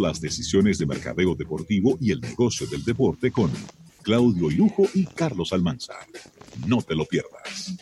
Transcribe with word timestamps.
las 0.00 0.18
decisiones 0.20 0.78
de 0.78 0.86
mercadeo 0.86 1.34
deportivo 1.34 1.98
y 2.00 2.10
el 2.10 2.22
negocio 2.22 2.66
del 2.66 2.82
deporte 2.84 3.30
con 3.30 3.50
Claudio 4.02 4.50
Irujo 4.50 4.84
y 4.94 5.04
Carlos 5.04 5.52
Almanza. 5.52 5.92
No 6.66 6.80
te 6.80 6.94
lo 6.94 7.04
pierdas. 7.04 7.76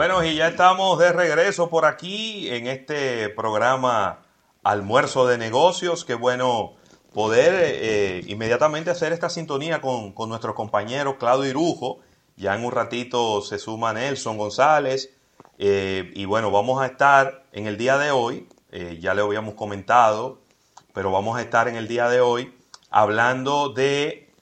Bueno, 0.00 0.24
y 0.24 0.34
ya 0.34 0.48
estamos 0.48 0.98
de 0.98 1.12
regreso 1.12 1.68
por 1.68 1.84
aquí 1.84 2.48
en 2.48 2.68
este 2.68 3.28
programa 3.28 4.22
Almuerzo 4.62 5.26
de 5.26 5.36
Negocios. 5.36 6.06
Qué 6.06 6.14
bueno 6.14 6.72
poder 7.12 7.52
eh, 7.54 8.22
inmediatamente 8.26 8.88
hacer 8.88 9.12
esta 9.12 9.28
sintonía 9.28 9.82
con, 9.82 10.14
nuestro 10.26 10.54
compañero 10.54 11.18
Claudio 11.18 11.50
Irujo. 11.50 11.98
Ya 12.38 12.54
en 12.54 12.64
un 12.64 12.72
ratito 12.72 13.42
se 13.42 13.58
suma 13.58 13.92
Nelson 13.92 14.38
González. 14.38 15.10
Eh, 15.58 16.10
y 16.14 16.24
bueno, 16.24 16.50
vamos 16.50 16.80
a 16.80 16.86
estar 16.86 17.44
en 17.52 17.66
el 17.66 17.76
día 17.76 17.98
de 17.98 18.10
hoy, 18.10 18.48
eh, 18.72 18.96
ya 19.02 19.12
le 19.12 19.20
habíamos 19.20 19.52
comentado, 19.52 20.40
pero 20.94 21.12
vamos 21.12 21.36
a 21.36 21.42
estar 21.42 21.68
en 21.68 21.76
el 21.76 21.88
día 21.88 22.08
de 22.08 22.22
hoy 22.22 22.54
hablando 22.88 23.68
de 23.68 24.32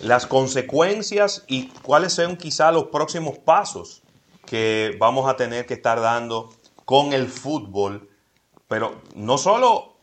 las 0.00 0.28
consecuencias 0.28 1.42
y 1.48 1.70
cuáles 1.82 2.12
son 2.12 2.36
quizá 2.36 2.70
los 2.70 2.84
próximos 2.84 3.36
pasos 3.40 4.02
que 4.46 4.96
vamos 4.98 5.28
a 5.28 5.36
tener 5.36 5.66
que 5.66 5.74
estar 5.74 6.00
dando 6.00 6.52
con 6.84 7.12
el 7.12 7.28
fútbol, 7.28 8.08
pero 8.68 9.00
no 9.14 9.38
solo 9.38 9.96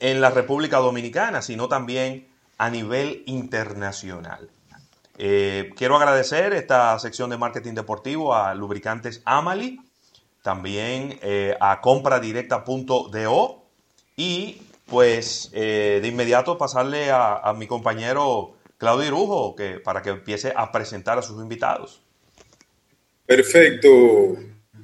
en 0.00 0.20
la 0.20 0.30
República 0.30 0.78
Dominicana, 0.78 1.42
sino 1.42 1.68
también 1.68 2.28
a 2.58 2.70
nivel 2.70 3.22
internacional. 3.26 4.50
Eh, 5.16 5.70
quiero 5.76 5.96
agradecer 5.96 6.52
esta 6.52 6.98
sección 6.98 7.30
de 7.30 7.38
marketing 7.38 7.74
deportivo 7.74 8.34
a 8.34 8.54
Lubricantes 8.54 9.22
Amali, 9.24 9.80
también 10.42 11.18
eh, 11.22 11.56
a 11.60 11.80
compradirecta.do 11.80 13.64
y 14.16 14.62
pues 14.86 15.50
eh, 15.52 16.00
de 16.02 16.08
inmediato 16.08 16.58
pasarle 16.58 17.10
a, 17.10 17.36
a, 17.36 17.54
mi 17.54 17.66
compañero 17.66 18.54
Claudio 18.76 19.06
Irujo 19.06 19.54
que, 19.56 19.78
para 19.78 20.02
que 20.02 20.10
empiece 20.10 20.52
a 20.54 20.70
presentar 20.72 21.18
a 21.18 21.22
sus 21.22 21.40
invitados. 21.40 22.03
Perfecto, 23.26 24.36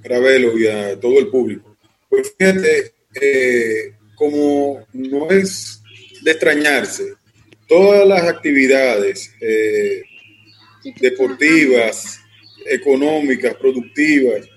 Ravelo 0.02 0.58
y 0.58 0.66
a 0.66 0.98
todo 0.98 1.18
el 1.18 1.28
público. 1.28 1.76
Pues 2.08 2.34
fíjate, 2.38 2.92
eh, 3.20 3.94
como 4.14 4.86
no 4.92 5.30
es 5.30 5.82
de 6.22 6.30
extrañarse, 6.30 7.14
todas 7.68 8.06
las 8.06 8.22
actividades 8.22 9.32
eh, 9.40 10.02
deportivas, 11.00 12.20
económicas, 12.66 13.54
productivas 13.56 14.48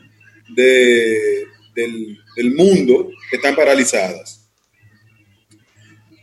del, 0.55 1.47
del 2.35 2.55
mundo 2.55 3.11
están 3.31 3.55
paralizadas. 3.55 4.49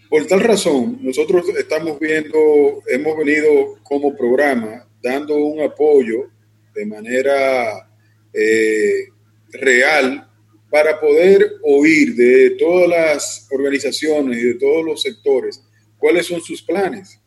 Por 0.08 0.26
tal 0.26 0.40
razón, 0.40 0.98
nosotros 1.02 1.44
estamos 1.56 2.00
viendo, 2.00 2.82
hemos 2.88 3.16
venido 3.16 3.78
como 3.82 4.16
programa 4.16 4.88
dando 5.00 5.36
un 5.36 5.60
apoyo 5.60 6.28
de 6.74 6.86
manera 6.86 7.88
eh, 8.32 9.08
real 9.52 10.28
para 10.70 11.00
poder 11.00 11.54
oír 11.62 12.14
de 12.14 12.50
todas 12.50 12.88
las 12.88 13.48
organizaciones 13.50 14.38
y 14.38 14.46
de 14.46 14.54
todos 14.54 14.84
los 14.84 15.02
sectores 15.02 15.62
cuáles 15.98 16.26
son 16.26 16.40
sus 16.40 16.62
planes. 16.62 17.20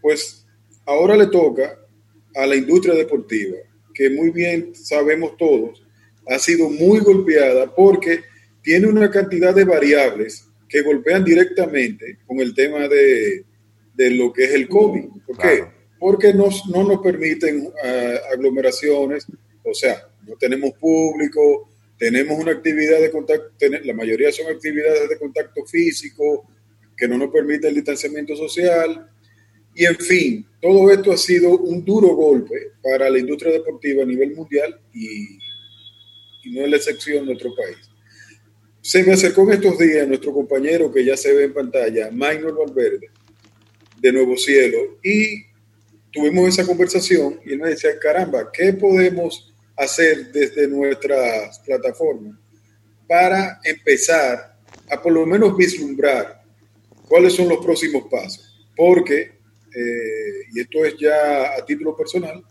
Pues 0.00 0.46
ahora 0.84 1.16
le 1.16 1.26
toca 1.26 1.78
a 2.34 2.46
la 2.46 2.56
industria 2.56 2.94
deportiva, 2.94 3.56
que 3.94 4.10
muy 4.10 4.30
bien 4.30 4.74
sabemos 4.74 5.36
todos, 5.36 5.82
ha 6.28 6.38
sido 6.38 6.68
muy 6.68 7.00
golpeada 7.00 7.74
porque 7.74 8.22
tiene 8.62 8.86
una 8.88 9.10
cantidad 9.10 9.54
de 9.54 9.64
variables 9.64 10.48
que 10.68 10.82
golpean 10.82 11.24
directamente 11.24 12.18
con 12.26 12.40
el 12.40 12.54
tema 12.54 12.88
de, 12.88 13.44
lo 13.96 14.32
que 14.32 14.44
es 14.44 14.50
el 14.52 14.68
COVID. 14.68 15.04
¿Por 15.26 15.38
qué? 15.38 15.75
Porque 15.98 16.32
nos, 16.32 16.66
no 16.66 16.84
nos 16.84 17.00
permiten 17.00 17.68
eh, 17.82 18.18
aglomeraciones, 18.32 19.26
o 19.62 19.74
sea, 19.74 20.08
no 20.26 20.36
tenemos 20.36 20.72
público, 20.74 21.70
tenemos 21.98 22.38
una 22.38 22.52
actividad 22.52 23.00
de 23.00 23.10
contacto, 23.10 23.66
la 23.84 23.94
mayoría 23.94 24.30
son 24.32 24.48
actividades 24.48 25.08
de 25.08 25.18
contacto 25.18 25.64
físico 25.64 26.46
que 26.96 27.08
no 27.08 27.18
nos 27.18 27.30
permite 27.30 27.68
el 27.68 27.74
distanciamiento 27.74 28.36
social, 28.36 29.10
y 29.74 29.84
en 29.84 29.96
fin, 29.96 30.46
todo 30.60 30.90
esto 30.90 31.12
ha 31.12 31.18
sido 31.18 31.50
un 31.50 31.84
duro 31.84 32.08
golpe 32.08 32.72
para 32.82 33.10
la 33.10 33.18
industria 33.18 33.52
deportiva 33.52 34.02
a 34.02 34.06
nivel 34.06 34.34
mundial 34.34 34.80
y, 34.94 35.38
y 36.44 36.50
no 36.50 36.64
es 36.64 36.70
la 36.70 36.76
excepción 36.78 37.26
de 37.26 37.34
nuestro 37.34 37.54
país. 37.54 37.76
Se 38.80 39.02
me 39.02 39.12
acercó 39.12 39.42
en 39.42 39.54
estos 39.54 39.78
días 39.78 40.08
nuestro 40.08 40.32
compañero 40.32 40.90
que 40.90 41.04
ya 41.04 41.16
se 41.16 41.34
ve 41.34 41.44
en 41.44 41.52
pantalla, 41.52 42.10
Maynor 42.10 42.56
Valverde, 42.56 43.10
de 44.00 44.12
Nuevo 44.12 44.36
Cielo, 44.36 44.98
y 45.02 45.44
tuvimos 46.12 46.48
esa 46.48 46.66
conversación 46.66 47.40
y 47.44 47.52
él 47.52 47.60
me 47.60 47.70
decía, 47.70 47.98
caramba, 47.98 48.50
¿qué 48.52 48.72
podemos 48.72 49.52
hacer 49.76 50.32
desde 50.32 50.66
nuestras 50.66 51.58
plataformas 51.60 52.38
para 53.06 53.60
empezar 53.64 54.56
a 54.90 55.02
por 55.02 55.12
lo 55.12 55.26
menos 55.26 55.56
vislumbrar 55.56 56.42
cuáles 57.08 57.34
son 57.34 57.48
los 57.48 57.64
próximos 57.64 58.04
pasos? 58.10 58.66
Porque, 58.74 59.32
eh, 59.74 60.46
y 60.52 60.60
esto 60.60 60.84
es 60.84 60.94
ya 60.98 61.54
a 61.56 61.64
título 61.64 61.96
personal, 61.96 62.42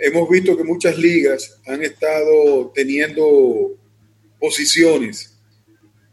hemos 0.00 0.28
visto 0.28 0.56
que 0.56 0.64
muchas 0.64 0.96
ligas 0.98 1.60
han 1.66 1.82
estado 1.82 2.70
teniendo 2.74 3.76
posiciones, 4.38 5.36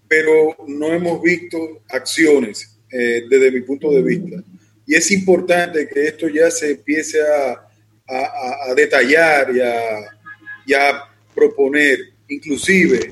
pero 0.08 0.56
no 0.68 0.88
hemos 0.94 1.22
visto 1.22 1.82
acciones 1.90 2.78
eh, 2.92 3.24
desde 3.30 3.52
mi 3.52 3.62
punto 3.62 3.92
de 3.92 4.02
vista. 4.02 4.44
Y 4.86 4.96
es 4.96 5.12
importante 5.12 5.88
que 5.88 6.08
esto 6.08 6.28
ya 6.28 6.52
se 6.52 6.72
empiece 6.72 7.20
a, 7.22 7.62
detallar 8.76 9.50
y 10.66 10.74
a, 10.74 11.04
proponer, 11.34 12.00
inclusive 12.30 13.10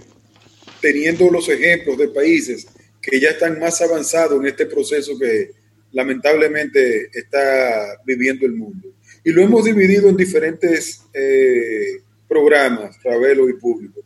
teniendo 0.80 1.30
los 1.30 1.50
ejemplos 1.50 1.98
de 1.98 2.08
países 2.08 2.66
que 3.02 3.20
ya 3.20 3.32
están 3.32 3.60
más 3.60 3.82
avanzados 3.82 4.40
en 4.40 4.48
este 4.48 4.66
proceso 4.66 5.20
que 5.20 5.52
lamentablemente 5.92 7.10
está 7.12 8.00
viviendo 8.06 8.46
el 8.46 8.54
mundo. 8.54 8.94
Y 9.24 9.32
lo 9.32 9.42
hemos 9.42 9.66
dividido 9.66 10.10
en 10.10 10.16
diferentes 10.16 11.02
eh, 11.14 12.02
programas, 12.28 12.98
Ravelo 13.04 13.50
y 13.50 13.54
Público. 13.54 14.02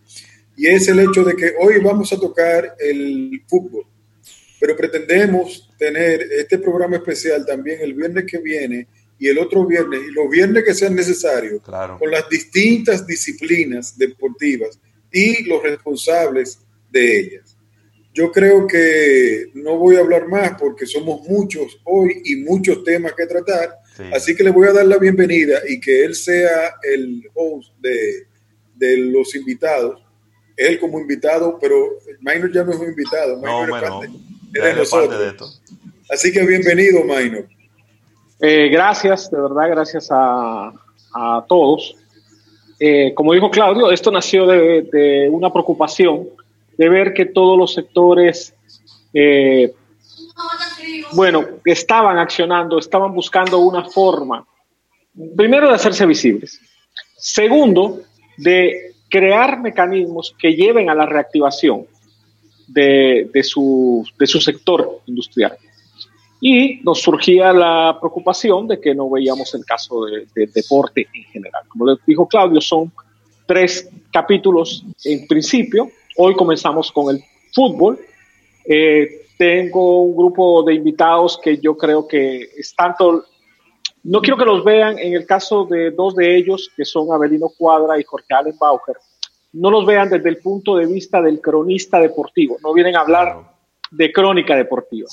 Y 0.56 0.68
es 0.68 0.88
el 0.88 1.00
hecho 1.00 1.24
de 1.24 1.36
que 1.36 1.54
hoy 1.60 1.80
vamos 1.80 2.12
a 2.12 2.20
tocar 2.20 2.76
el 2.80 3.44
fútbol, 3.48 3.86
pero 4.60 4.76
pretendemos 4.76 5.70
tener 5.78 6.22
este 6.22 6.58
programa 6.58 6.98
especial 6.98 7.46
también 7.46 7.80
el 7.82 7.94
viernes 7.94 8.26
que 8.26 8.40
viene 8.40 8.88
y 9.20 9.28
el 9.28 9.38
otro 9.40 9.66
viernes 9.66 10.02
y 10.08 10.12
los 10.12 10.30
viernes 10.30 10.64
que 10.64 10.74
sean 10.74 10.96
necesarios 10.96 11.62
con 11.62 12.12
las 12.12 12.30
distintas 12.30 13.06
disciplinas 13.06 13.98
deportivas 13.98 14.80
y 15.12 15.44
los 15.44 15.64
responsables 15.64 16.60
de 16.92 17.20
ellas. 17.20 17.58
Yo 18.14 18.32
creo 18.32 18.66
que 18.66 19.52
no 19.54 19.78
voy 19.78 19.96
a 19.96 20.00
hablar 20.00 20.28
más 20.28 20.54
porque 20.60 20.88
somos 20.88 21.22
muchos 21.28 21.80
hoy 21.84 22.22
y 22.26 22.38
muchos 22.38 22.84
temas 22.84 23.14
que 23.14 23.28
tratar, 23.28 23.76
así 24.12 24.36
que 24.36 24.44
le 24.44 24.50
voy 24.50 24.68
a 24.68 24.74
dar 24.74 24.86
la 24.86 24.98
bienvenida 24.98 25.62
y 25.68 25.80
que 25.80 26.04
él 26.04 26.16
sea 26.16 26.76
el 26.82 27.30
host 27.36 27.74
de, 27.80 28.28
de 28.76 28.98
los 28.98 29.36
invitados. 29.36 30.02
Él 30.56 30.80
como 30.80 31.00
invitado, 31.00 31.60
pero 31.62 32.00
Minor 32.22 32.52
ya 32.52 32.64
no 32.64 32.72
es 32.72 32.80
un 32.80 32.90
invitado. 32.90 33.40
No, 33.40 34.02
de 34.62 35.28
esto. 35.28 35.46
Así 36.10 36.32
que 36.32 36.46
bienvenido, 36.46 37.04
Maino. 37.04 37.40
Eh, 38.40 38.70
gracias, 38.70 39.32
de 39.32 39.42
verdad, 39.42 39.70
gracias 39.70 40.10
a, 40.12 40.74
todos. 41.48 41.96
Eh, 42.80 43.12
como 43.16 43.34
dijo 43.34 43.50
Claudio, 43.50 43.92
esto 43.92 44.12
nació 44.12 44.46
de, 44.46 45.28
una 45.32 45.52
preocupación 45.52 46.30
de 46.78 46.90
ver 46.90 47.14
que 47.14 47.26
todos 47.26 47.58
los 47.58 47.74
sectores, 47.74 48.54
eh, 49.14 49.74
bueno, 51.14 51.44
estaban 51.66 52.20
accionando, 52.20 52.78
estaban 52.78 53.14
buscando 53.16 53.58
una 53.58 53.84
forma, 53.84 54.46
primero 55.36 55.70
de 55.70 55.74
hacerse 55.74 56.06
visibles, 56.06 56.62
segundo, 57.18 58.02
de 58.38 58.94
crear 59.10 59.60
mecanismos 59.60 60.36
que 60.38 60.54
lleven 60.54 60.92
a 60.92 60.96
la 60.96 61.08
reactivación 61.08 61.88
de, 62.68 63.30
su, 63.44 64.06
de 64.20 64.28
su 64.28 64.40
sector 64.40 65.02
industrial. 65.06 65.58
Y 66.40 66.82
nos 66.84 67.02
surgía 67.02 67.52
la 67.52 67.98
preocupación 68.00 68.68
de 68.68 68.80
que 68.80 68.94
no 68.94 69.10
veíamos 69.10 69.54
el 69.56 69.66
caso 69.66 70.06
de, 70.06 70.48
deporte 70.48 71.08
en 71.14 71.24
general. 71.24 71.64
Como 71.68 71.88
les 71.88 71.98
dijo 72.06 72.28
Claudio, 72.28 72.62
son 72.62 72.92
tres 73.48 73.90
capítulos 74.12 74.86
en 75.04 75.26
principio. 75.28 75.90
Hoy 76.18 76.36
comenzamos 76.36 76.92
con 76.92 77.16
el 77.16 77.24
fútbol 77.54 78.00
Eh, 78.70 79.28
tengo 79.38 80.04
un 80.04 80.16
grupo 80.16 80.62
de 80.64 80.74
invitados 80.74 81.40
que 81.42 81.58
yo 81.58 81.78
creo 81.78 82.06
que 82.06 82.50
es 82.58 82.76
tanto, 82.76 83.24
no 84.04 84.20
quiero 84.20 84.38
que 84.38 84.46
los 84.46 84.64
vean 84.64 85.00
en 85.00 85.14
el 85.14 85.26
caso 85.26 85.66
de 85.66 85.92
dos 85.92 86.16
de 86.16 86.36
ellos, 86.36 86.70
que 86.76 86.84
son 86.84 87.12
Abelino 87.14 87.50
Cuadra 87.58 87.98
y 88.00 88.04
Jorge 88.04 88.34
Allen 88.34 88.58
Baucher, 88.60 88.98
no 89.54 89.72
los 89.72 89.86
vean 89.86 90.10
desde 90.10 90.30
el 90.30 90.38
punto 90.38 90.76
de 90.76 90.86
vista 90.86 91.22
del 91.22 91.42
cronista 91.42 92.00
deportivo, 92.00 92.58
no 92.64 92.74
vienen 92.74 92.96
a 92.96 93.02
hablar 93.02 93.44
de 93.92 94.12
crónica 94.12 94.56
deportiva, 94.56 95.08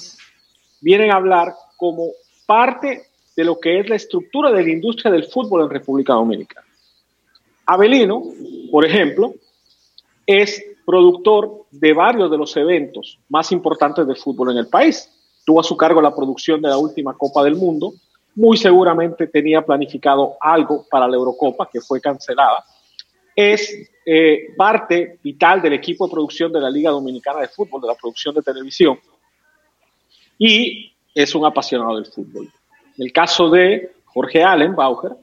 vienen 0.80 1.10
a 1.10 1.16
hablar 1.16 1.54
como 1.76 2.08
parte 2.46 3.06
de 3.36 3.44
lo 3.44 3.58
que 3.58 3.80
es 3.80 3.88
la 3.88 3.96
estructura 3.96 4.50
de 4.52 4.62
la 4.62 4.70
industria 4.70 5.10
del 5.10 5.24
fútbol 5.24 5.62
en 5.62 5.70
República 5.70 6.12
Dominicana. 6.12 6.66
Abelino, 7.66 8.22
por 8.70 8.84
ejemplo, 8.84 9.34
es 10.26 10.62
productor 10.84 11.64
de 11.70 11.92
varios 11.92 12.30
de 12.30 12.38
los 12.38 12.56
eventos 12.56 13.18
más 13.28 13.50
importantes 13.52 14.06
de 14.06 14.14
fútbol 14.14 14.52
en 14.52 14.58
el 14.58 14.68
país. 14.68 15.10
Tuvo 15.44 15.60
a 15.60 15.64
su 15.64 15.76
cargo 15.76 16.00
la 16.00 16.14
producción 16.14 16.60
de 16.60 16.68
la 16.68 16.78
última 16.78 17.14
Copa 17.14 17.42
del 17.42 17.56
Mundo. 17.56 17.94
Muy 18.34 18.56
seguramente 18.56 19.26
tenía 19.26 19.64
planificado 19.64 20.36
algo 20.40 20.84
para 20.90 21.08
la 21.08 21.16
Eurocopa, 21.16 21.68
que 21.72 21.80
fue 21.80 22.00
cancelada. 22.00 22.64
Es 23.34 23.90
eh, 24.06 24.54
parte 24.56 25.18
vital 25.22 25.62
del 25.62 25.72
equipo 25.72 26.06
de 26.06 26.12
producción 26.12 26.52
de 26.52 26.60
la 26.60 26.70
Liga 26.70 26.90
Dominicana 26.90 27.40
de 27.40 27.48
Fútbol, 27.48 27.80
de 27.80 27.88
la 27.88 27.94
producción 27.94 28.34
de 28.34 28.42
televisión. 28.42 28.98
Y 30.38 30.92
es 31.14 31.34
un 31.34 31.44
apasionado 31.44 31.96
del 31.96 32.06
fútbol. 32.06 32.50
En 32.96 33.06
el 33.06 33.12
caso 33.12 33.48
de 33.48 33.92
Jorge 34.04 34.42
Allen 34.42 34.74
Bauer, 34.74 35.16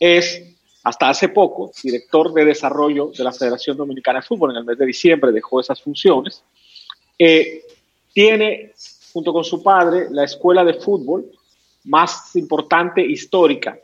es 0.00 0.42
hasta 0.82 1.08
hace 1.08 1.28
poco, 1.30 1.72
director 1.82 2.32
de 2.32 2.44
desarrollo 2.44 3.10
de 3.16 3.24
la 3.24 3.32
Federación 3.32 3.76
Dominicana 3.76 4.20
de 4.20 4.26
Fútbol, 4.26 4.52
en 4.52 4.58
el 4.58 4.64
mes 4.64 4.78
de 4.78 4.86
diciembre 4.86 5.32
dejó 5.32 5.60
esas 5.60 5.82
funciones. 5.82 6.44
Eh, 7.18 7.64
tiene, 8.12 8.72
junto 9.12 9.32
con 9.32 9.44
su 9.44 9.62
padre, 9.62 10.06
la 10.10 10.24
escuela 10.24 10.64
de 10.64 10.74
fútbol 10.74 11.26
más 11.84 12.34
importante 12.36 13.04
histórica 13.04 13.78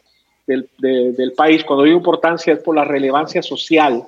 del, 0.47 0.69
del 0.79 1.33
país. 1.33 1.65
Cuando 1.65 1.85
digo 1.85 1.97
importancia 1.97 2.53
es 2.53 2.61
por 2.61 2.75
la 2.75 2.85
relevancia 2.85 3.43
social 3.43 4.05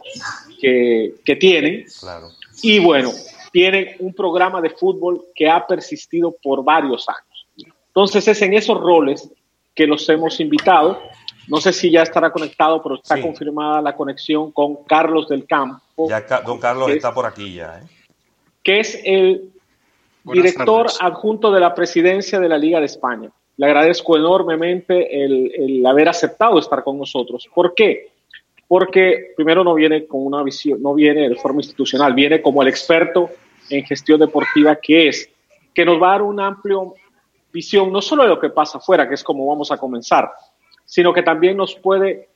que, 0.60 1.14
que 1.25 1.36
tienen. 1.36 1.84
Claro. 2.00 2.28
Y 2.62 2.78
bueno, 2.78 3.12
tienen 3.52 3.96
un 3.98 4.14
programa 4.14 4.60
de 4.60 4.70
fútbol 4.70 5.26
que 5.34 5.48
ha 5.48 5.66
persistido 5.66 6.34
por 6.42 6.64
varios 6.64 7.06
años. 7.08 7.75
Entonces 7.88 8.26
es 8.26 8.42
en 8.42 8.54
esos 8.54 8.81
roles 8.81 9.31
que 9.75 9.86
los 9.86 10.08
hemos 10.08 10.40
invitado 10.40 10.98
no 11.48 11.60
sé 11.60 11.72
si 11.72 11.90
ya 11.90 12.02
estará 12.02 12.31
conectado, 12.31 12.82
pero 12.82 12.96
está 12.96 13.20
confirmada 13.20 13.82
la 13.82 13.94
conexión 13.94 14.50
con 14.52 14.84
Carlos 14.84 15.28
del 15.28 15.46
Campo. 15.46 16.08
Ya 16.08 16.25
don 16.44 16.58
Carlos 16.58 16.90
está 16.90 17.12
por 17.12 17.26
aquí 17.26 17.54
ya. 17.54 17.81
¿eh? 17.81 17.86
Que 18.62 18.81
es 18.81 18.98
el 19.04 19.52
director 20.25 20.86
adjunto 21.00 21.52
de 21.52 21.60
la 21.60 21.75
presidencia 21.75 22.40
de 22.40 22.48
la 22.48 22.56
Liga 22.56 22.81
de 22.81 22.86
España. 22.86 23.31
Le 23.56 23.67
agradezco 23.67 24.17
enormemente 24.17 25.25
el, 25.25 25.85
haber 25.87 26.09
aceptado 26.09 26.59
estar 26.59 26.83
con 26.83 26.99
nosotros. 26.99 27.49
¿Por 27.55 27.75
qué? 27.75 28.09
Porque 28.67 29.33
primero 29.37 29.62
no 29.62 29.75
viene 29.75 30.06
con 30.06 30.25
una 30.25 30.43
visión, 30.43 30.83
no 30.83 30.95
viene 30.95 31.29
de 31.29 31.37
forma 31.37 31.61
institucional, 31.61 32.15
viene 32.15 32.43
como 32.43 32.62
el 32.62 32.69
experto 32.69 33.31
en 33.71 33.85
gestión 33.85 34.21
deportiva 34.21 34.77
que 34.77 35.09
es, 35.09 35.31
que 35.73 35.85
nos 35.85 36.03
va 36.03 36.09
a 36.09 36.12
dar 36.12 36.23
una 36.23 36.47
amplia 36.47 36.77
visión 37.53 37.93
no 37.93 38.03
solo 38.03 38.25
de 38.25 38.31
lo 38.31 38.41
que 38.41 38.51
pasa 38.51 38.79
afuera, 38.79 39.09
que 39.09 39.15
es 39.15 39.23
como 39.23 39.47
vamos 39.47 39.71
a 39.71 39.77
comenzar, 39.77 40.31
sino 40.85 41.12
que 41.12 41.23
también 41.23 41.56
nos 41.56 41.75
puede 41.77 42.29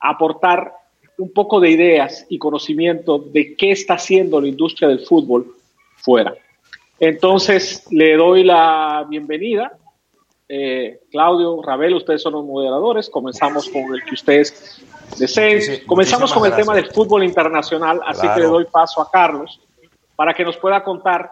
aportar 0.00 0.72
un 1.18 1.32
poco 1.32 1.60
de 1.60 1.70
ideas 1.70 2.26
y 2.28 2.38
conocimiento 2.38 3.18
de 3.18 3.54
qué 3.56 3.70
está 3.70 3.94
haciendo 3.94 4.40
la 4.40 4.48
industria 4.48 4.88
del 4.88 5.00
fútbol 5.00 5.46
fuera. 5.96 6.34
Entonces, 6.98 7.86
le 7.90 8.16
doy 8.16 8.44
la 8.44 9.06
bienvenida. 9.08 9.78
Eh, 10.48 11.00
Claudio, 11.10 11.62
Rabel, 11.62 11.94
ustedes 11.94 12.22
son 12.22 12.34
los 12.34 12.44
moderadores. 12.44 13.08
Comenzamos 13.08 13.68
con 13.68 13.94
el 13.94 14.04
que 14.04 14.14
ustedes 14.14 14.82
deseen. 15.18 15.84
Comenzamos 15.86 16.32
con 16.32 16.44
el 16.46 16.54
tema 16.54 16.74
del 16.74 16.90
fútbol 16.90 17.24
internacional, 17.24 18.00
así 18.06 18.26
que 18.34 18.40
le 18.40 18.46
doy 18.46 18.66
paso 18.66 19.00
a 19.00 19.10
Carlos 19.10 19.60
para 20.16 20.34
que 20.34 20.44
nos 20.44 20.56
pueda 20.56 20.82
contar 20.84 21.30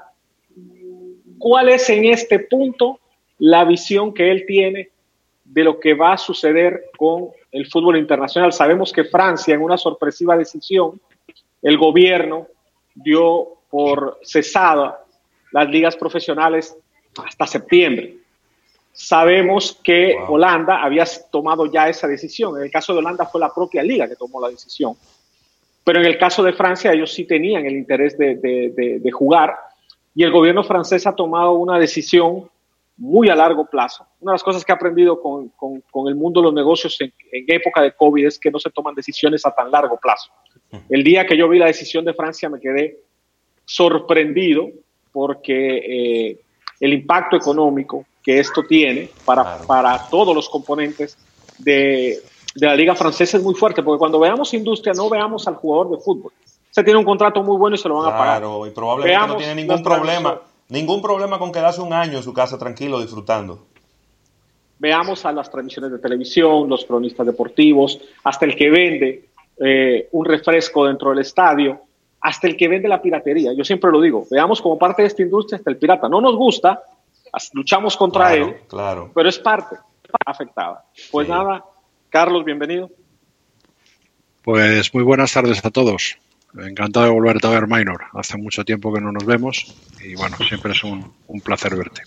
cuál 1.38 1.69
es 1.69 1.88
en 1.91 2.06
este 2.06 2.38
punto 2.38 3.00
la 3.38 3.64
visión 3.64 4.14
que 4.14 4.31
él 4.31 4.44
tiene 4.47 4.91
de 5.44 5.65
lo 5.65 5.79
que 5.79 5.94
va 5.94 6.12
a 6.15 6.19
suceder 6.19 6.91
con 6.97 7.31
el 7.50 7.67
fútbol 7.67 7.99
internacional. 7.99 8.53
Sabemos 8.53 8.93
que 8.93 9.05
Francia, 9.05 9.55
en 9.55 9.62
una 9.62 9.76
sorpresiva 9.76 10.37
decisión, 10.37 11.00
el 11.61 11.76
gobierno 11.76 12.47
dio 12.94 13.58
por 13.69 14.19
cesada 14.23 15.05
las 15.50 15.69
ligas 15.69 15.97
profesionales 15.97 16.76
hasta 17.17 17.47
septiembre. 17.47 18.21
Sabemos 18.93 19.81
que 19.83 20.15
Holanda 20.29 20.83
había 20.83 21.05
tomado 21.31 21.67
ya 21.67 21.89
esa 21.89 22.06
decisión. 22.06 22.56
En 22.56 22.65
el 22.65 22.71
caso 22.71 22.93
de 22.93 22.99
Holanda 22.99 23.27
fue 23.27 23.41
la 23.41 23.53
propia 23.53 23.83
liga 23.83 24.06
que 24.06 24.17
tomó 24.17 24.41
la 24.41 24.49
decisión. 24.49 24.94
Pero 25.85 26.00
en 26.00 26.06
el 26.06 26.19
caso 26.19 26.43
de 26.43 26.53
Francia 26.53 26.93
ellos 26.93 27.12
sí 27.12 27.25
tenían 27.25 27.67
el 27.67 27.75
interés 27.75 28.17
de, 28.17 28.37
de 28.37 29.11
jugar 29.11 29.56
y 30.15 30.25
el 30.25 30.31
gobierno 30.31 30.62
francés 30.62 31.06
ha 31.06 31.15
tomado 31.15 31.53
una 31.53 31.79
decisión 31.79 32.49
muy 32.97 33.29
a 33.31 33.35
largo 33.35 33.67
plazo. 33.67 34.06
Una 34.21 34.33
de 34.33 34.35
las 34.35 34.43
cosas 34.43 34.65
que 34.65 34.73
he 34.73 34.75
aprendido 34.75 35.21
con, 35.21 35.49
con, 35.49 36.09
el 36.09 36.15
mundo 36.15 36.41
de 36.41 36.47
los 36.47 36.55
negocios 36.55 37.00
en, 37.00 37.12
época 37.49 37.81
de 37.83 37.93
COVID 37.93 38.27
es 38.27 38.39
que 38.39 38.50
no 38.50 38.59
se 38.59 38.71
toman 38.71 38.94
decisiones 38.94 39.44
a 39.47 39.50
tan 39.53 39.71
largo 39.71 39.99
plazo. 39.99 40.31
El 40.89 41.03
día 41.03 41.27
que 41.27 41.37
yo 41.37 41.49
vi 41.49 41.59
la 41.59 41.67
decisión 41.67 42.05
de 42.05 42.15
Francia 42.15 42.49
me 42.49 42.61
quedé 42.61 43.00
sorprendido 43.65 44.69
porque 45.11 45.79
eh, 46.31 46.41
el 46.81 46.93
impacto 46.93 47.37
económico 47.37 48.06
que 48.22 48.38
esto 48.38 48.62
tiene 48.62 49.10
para, 49.24 49.58
para 49.58 50.08
todos 50.08 50.34
los 50.34 50.48
componentes 50.48 51.19
de, 51.58 52.20
de, 52.54 52.66
la 52.66 52.74
liga 52.74 52.94
francesa 52.94 53.36
es 53.36 53.42
muy 53.42 53.54
fuerte, 53.54 53.82
porque 53.82 53.98
cuando 53.98 54.20
veamos 54.20 54.54
industria 54.54 54.92
no 54.94 55.08
veamos 55.08 55.46
al 55.48 55.56
jugador 55.56 55.90
de 55.90 56.02
fútbol. 56.02 56.32
Se 56.70 56.82
tiene 56.82 56.98
un 56.98 57.04
contrato 57.04 57.42
muy 57.42 57.56
bueno 57.56 57.76
y 57.76 57.78
se 57.78 57.88
lo 57.88 57.96
van 57.96 58.12
a 58.12 58.16
pagar. 58.16 58.38
Claro, 58.38 58.66
y 58.66 58.70
probablemente 58.70 59.26
no 59.26 59.36
tiene 59.36 59.54
ningún 59.54 59.82
problema 59.82 60.40
Ningún 60.72 61.02
problema 61.02 61.38
con 61.38 61.52
quedarse 61.52 61.82
un 61.82 61.92
año 61.92 62.16
en 62.16 62.22
su 62.22 62.32
casa 62.32 62.56
tranquilo 62.56 62.98
disfrutando. 62.98 63.66
Veamos 64.78 65.26
a 65.26 65.32
las 65.32 65.50
transmisiones 65.50 65.92
de 65.92 65.98
televisión, 65.98 66.66
los 66.66 66.86
cronistas 66.86 67.26
deportivos, 67.26 68.00
hasta 68.24 68.46
el 68.46 68.56
que 68.56 68.70
vende 68.70 69.28
eh, 69.58 70.08
un 70.12 70.24
refresco 70.24 70.86
dentro 70.86 71.10
del 71.10 71.19
estadio, 71.19 71.78
hasta 72.22 72.48
el 72.48 72.56
que 72.56 72.69
vende 72.69 72.88
la 72.88 73.02
piratería. 73.02 73.52
Yo 73.52 73.64
siempre 73.64 73.90
lo 73.90 74.00
digo, 74.00 74.26
veamos 74.30 74.62
como 74.62 74.78
parte 74.78 75.02
de 75.02 75.08
esta 75.08 75.20
industria 75.20 75.58
hasta 75.58 75.69
el 75.69 75.76
pirata. 75.76 76.08
No 76.08 76.22
nos 76.22 76.36
gusta, 76.36 76.82
luchamos 77.53 77.96
contra 77.96 78.34
él, 78.34 78.56
claro. 78.69 79.10
pero 79.15 79.29
es 79.29 79.39
parte 79.39 79.77
afectada. 80.27 80.84
Pues 81.10 81.29
nada, 81.29 81.65
Carlos, 82.10 82.44
bienvenido. 82.44 82.91
Pues 84.43 84.93
muy 84.93 85.05
buenas 85.05 85.32
tardes 85.32 85.65
a 85.65 85.70
todos. 85.70 86.17
Encantado 86.55 87.06
de 87.06 87.12
volverte 87.12 87.46
a 87.46 87.51
ver, 87.51 87.67
Minor. 87.67 88.03
Hace 88.12 88.36
mucho 88.36 88.65
tiempo 88.65 88.93
que 88.93 89.01
no 89.01 89.10
nos 89.10 89.24
vemos 89.24 89.74
y 90.05 90.15
bueno, 90.17 90.36
siempre 90.48 90.72
es 90.72 90.84
un, 90.84 91.15
placer 91.43 91.77
verte. 91.77 92.03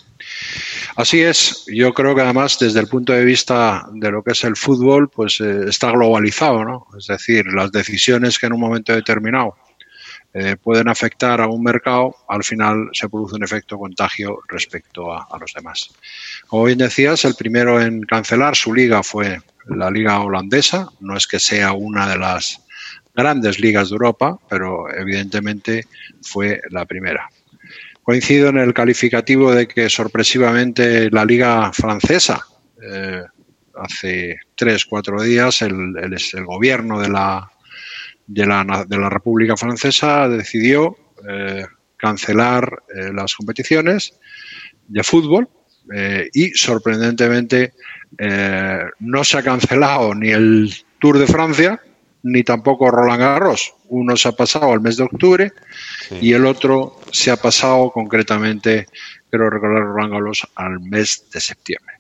Así 0.96 1.22
es, 1.22 1.66
yo 1.68 1.94
creo 1.94 2.14
que 2.14 2.22
además 2.22 2.60
desde 2.60 2.80
el 2.80 2.88
punto 2.88 3.14
de 3.14 3.26
vista 3.26 3.88
de 3.92 4.12
lo 4.12 4.22
que 4.22 4.34
es 4.34 4.44
el 4.44 4.56
fútbol, 4.56 5.10
pues 5.10 5.42
eh, 5.42 5.66
está 5.68 5.92
globalizado, 5.92 6.64
¿no? 6.64 6.88
Es 6.98 7.08
decir, 7.08 7.46
las 7.48 7.72
decisiones 7.72 8.38
que 8.38 8.46
en 8.46 8.54
un 8.54 8.60
momento 8.60 8.94
determinado 8.94 9.56
eh, 10.38 10.58
pueden 10.62 10.90
afectar 10.90 11.40
a 11.40 11.48
un 11.48 11.64
mercado, 11.64 12.14
al 12.28 12.44
final 12.44 12.90
se 12.92 13.08
produce 13.08 13.38
un 13.38 13.44
efecto 13.46 13.78
contagio 13.78 14.40
respecto 14.50 15.14
a, 15.14 15.26
los 15.40 15.54
demás. 15.54 15.92
Como 16.48 16.66
bien 16.66 16.78
decías, 16.78 17.24
el 17.24 17.36
primero 17.36 17.82
en 17.82 18.02
cancelar 18.02 18.54
su 18.58 18.74
liga 18.74 19.02
fue 19.02 19.40
la 19.68 19.90
liga 19.90 20.20
holandesa, 20.20 20.90
no 21.00 21.16
es 21.16 21.26
que 21.26 21.40
sea 21.40 21.72
una 21.72 22.10
de 22.10 22.18
las 22.18 22.60
grandes 23.16 23.62
ligas 23.62 23.88
de 23.88 23.94
Europa, 23.94 24.38
pero 24.50 24.94
evidentemente 24.94 25.86
fue 26.22 26.60
la 26.70 26.84
primera. 26.84 27.30
Coincido 28.04 28.50
en 28.50 28.58
el 28.58 28.74
calificativo 28.74 29.54
de 29.54 29.70
que 29.70 29.90
sorpresivamente 29.90 31.10
la 31.12 31.24
liga 31.24 31.72
francesa, 31.72 32.46
eh, 32.84 33.24
hace 33.74 34.36
tres, 34.54 34.86
cuatro 34.86 35.22
días, 35.22 35.62
el, 35.62 35.96
el, 35.98 36.46
gobierno 36.46 37.00
de 37.00 37.08
la, 37.08 37.50
de 38.28 38.46
la, 38.46 38.86
de, 38.88 38.98
la, 38.98 39.10
República 39.10 39.56
Francesa 39.56 40.28
decidió 40.28 40.98
eh, 41.28 41.66
cancelar 41.98 42.84
eh, 42.94 43.12
las 43.14 43.36
competiciones 43.36 44.14
de 44.88 45.04
fútbol 45.04 45.50
y 46.34 46.50
sorprendentemente 46.50 47.74
no 49.00 49.24
se 49.24 49.38
ha 49.38 49.44
cancelado 49.44 50.16
ni 50.16 50.30
el 50.30 50.74
Tour 50.98 51.20
de 51.20 51.28
Francia, 51.28 51.80
ni 52.24 52.44
tampoco 52.44 52.90
Roland 52.90 53.22
Garros. 53.22 53.76
Uno 53.90 54.18
se 54.18 54.28
ha 54.28 54.32
pasado 54.32 54.72
al 54.72 54.82
mes 54.82 54.98
de 54.98 55.04
octubre 55.04 55.54
y 56.20 56.34
el 56.34 56.48
otro 56.48 57.00
se 57.12 57.30
ha 57.30 57.38
pasado 57.38 57.92
concretamente, 57.92 58.88
quiero 59.30 59.50
recordar 59.52 59.84
Roland 59.84 60.14
Garros, 60.14 60.48
al 60.56 60.80
mes 60.80 61.26
de 61.32 61.40
septiembre. 61.40 61.96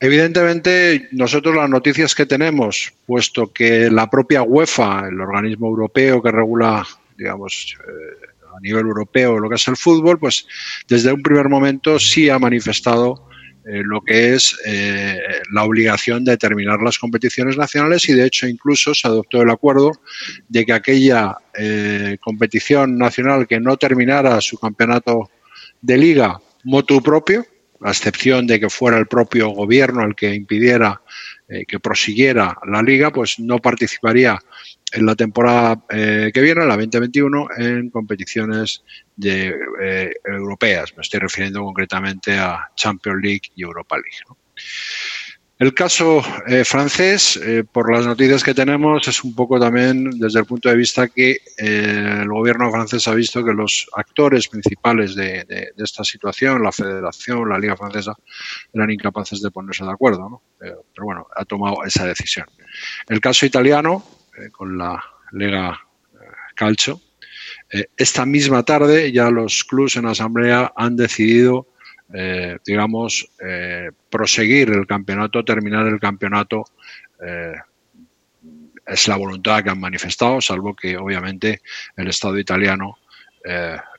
Evidentemente, 0.00 1.08
nosotros 1.12 1.54
las 1.54 1.70
noticias 1.70 2.14
que 2.14 2.26
tenemos, 2.26 2.92
puesto 3.06 3.52
que 3.52 3.90
la 3.90 4.10
propia 4.10 4.42
UEFA, 4.42 5.08
el 5.08 5.20
organismo 5.20 5.68
europeo 5.68 6.22
que 6.22 6.30
regula, 6.30 6.86
digamos, 7.16 7.76
eh, 7.88 8.26
a 8.54 8.60
nivel 8.60 8.86
europeo 8.86 9.38
lo 9.38 9.48
que 9.48 9.56
es 9.56 9.68
el 9.68 9.76
fútbol, 9.76 10.18
pues 10.18 10.46
desde 10.88 11.12
un 11.12 11.22
primer 11.22 11.48
momento 11.48 11.98
sí 11.98 12.28
ha 12.28 12.38
manifestado 12.38 13.28
eh, 13.66 13.82
lo 13.82 14.02
que 14.02 14.34
es 14.34 14.58
eh, 14.66 15.18
la 15.50 15.64
obligación 15.64 16.22
de 16.22 16.36
terminar 16.36 16.82
las 16.82 16.98
competiciones 16.98 17.56
nacionales 17.56 18.06
y 18.10 18.12
de 18.12 18.26
hecho 18.26 18.46
incluso 18.46 18.92
se 18.92 19.08
adoptó 19.08 19.40
el 19.40 19.48
acuerdo 19.48 19.92
de 20.48 20.66
que 20.66 20.72
aquella 20.74 21.38
eh, 21.58 22.18
competición 22.20 22.98
nacional 22.98 23.46
que 23.46 23.60
no 23.60 23.78
terminara 23.78 24.38
su 24.42 24.58
campeonato 24.58 25.30
de 25.80 25.96
liga 25.96 26.40
motu 26.64 27.02
propio, 27.02 27.46
a 27.84 27.90
excepción 27.90 28.48
de 28.48 28.58
que 28.58 28.68
fuera 28.68 28.98
el 28.98 29.06
propio 29.06 29.50
gobierno 29.50 30.04
el 30.04 30.16
que 30.16 30.34
impidiera 30.34 31.00
que 31.68 31.78
prosiguiera 31.78 32.56
la 32.66 32.82
liga, 32.82 33.12
pues 33.12 33.38
no 33.38 33.58
participaría 33.58 34.40
en 34.94 35.06
la 35.06 35.16
temporada 35.16 35.84
eh, 35.90 36.30
que 36.32 36.40
viene, 36.40 36.64
la 36.64 36.76
2021, 36.76 37.48
en 37.58 37.90
competiciones 37.90 38.84
de, 39.16 39.54
eh, 39.82 40.12
europeas. 40.24 40.96
Me 40.96 41.02
estoy 41.02 41.20
refiriendo 41.20 41.62
concretamente 41.62 42.38
a 42.38 42.70
Champions 42.76 43.20
League 43.20 43.50
y 43.56 43.64
Europa 43.64 43.96
League. 43.96 44.38
El 45.56 45.72
caso 45.72 46.20
eh, 46.48 46.64
francés, 46.64 47.40
por 47.70 47.92
las 47.92 48.04
noticias 48.04 48.42
que 48.42 48.54
tenemos, 48.54 49.06
es 49.06 49.22
un 49.22 49.34
poco 49.34 49.58
también 49.60 50.10
desde 50.18 50.40
el 50.40 50.46
punto 50.46 50.68
de 50.68 50.76
vista 50.76 51.08
que 51.08 51.38
el 51.56 52.28
gobierno 52.28 52.70
francés 52.72 53.06
ha 53.06 53.14
visto 53.14 53.44
que 53.44 53.52
los 53.52 53.86
actores 53.94 54.48
principales 54.48 55.14
de, 55.14 55.72
esta 55.76 56.02
situación, 56.02 56.62
la 56.62 56.72
Federación, 56.72 57.48
la 57.48 57.58
Liga 57.58 57.76
Francesa, 57.76 58.14
eran 58.72 58.90
incapaces 58.90 59.40
de 59.40 59.50
ponerse 59.52 59.84
de 59.84 59.92
acuerdo. 59.92 60.28
¿no? 60.28 60.42
pero 60.58 61.04
bueno, 61.04 61.28
ha 61.36 61.44
tomado 61.44 61.84
esa 61.84 62.04
decisión. 62.04 62.46
El 63.08 63.20
caso 63.20 63.46
italiano, 63.46 64.04
eh, 64.36 64.50
con 64.50 64.76
la 64.76 65.02
Lega 65.32 65.80
eh, 66.14 66.18
Calcio. 66.56 67.00
Eh, 67.70 67.86
esta 67.96 68.26
misma 68.26 68.62
tarde 68.64 69.12
ya 69.12 69.30
los 69.30 69.64
clubes 69.64 69.96
en 69.96 70.06
asamblea 70.06 70.72
han 70.76 70.96
decidido, 70.96 71.68
digamos, 72.64 73.28
proseguir 74.10 74.70
el 74.70 74.86
campeonato, 74.86 75.44
terminar 75.44 75.86
el 75.86 75.98
campeonato. 75.98 76.64
es 78.86 79.08
la 79.08 79.16
voluntad 79.16 79.64
que 79.64 79.70
han 79.70 79.80
manifestado, 79.80 80.40
salvo 80.40 80.74
que 80.74 80.96
obviamente 80.96 81.62
el 81.96 82.08
Estado 82.08 82.38
italiano 82.38 82.98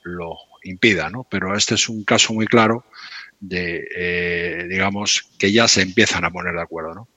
lo 0.04 0.36
impida, 0.64 1.10
¿no? 1.10 1.26
Pero 1.28 1.54
este 1.56 1.74
es 1.74 1.88
un 1.88 2.04
caso 2.04 2.32
muy 2.32 2.46
claro 2.46 2.86
de, 3.40 4.66
digamos, 4.68 5.28
que 5.38 5.52
ya 5.52 5.68
se 5.68 5.82
empiezan 5.82 6.24
a 6.24 6.30
poner 6.30 6.54
de 6.54 6.62
acuerdo, 6.62 6.94
¿no? 6.94 7.08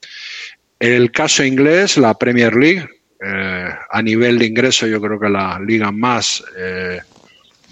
El 0.80 1.12
caso 1.12 1.44
inglés, 1.44 1.98
la 1.98 2.18
Premier 2.18 2.56
League, 2.56 2.88
eh, 3.22 3.70
a 3.90 4.02
nivel 4.02 4.40
de 4.40 4.46
ingreso 4.46 4.88
yo 4.88 5.02
creo 5.02 5.20
que 5.20 5.28
la 5.28 5.60
liga 5.60 5.92
más, 5.92 6.42
eh, 6.58 7.02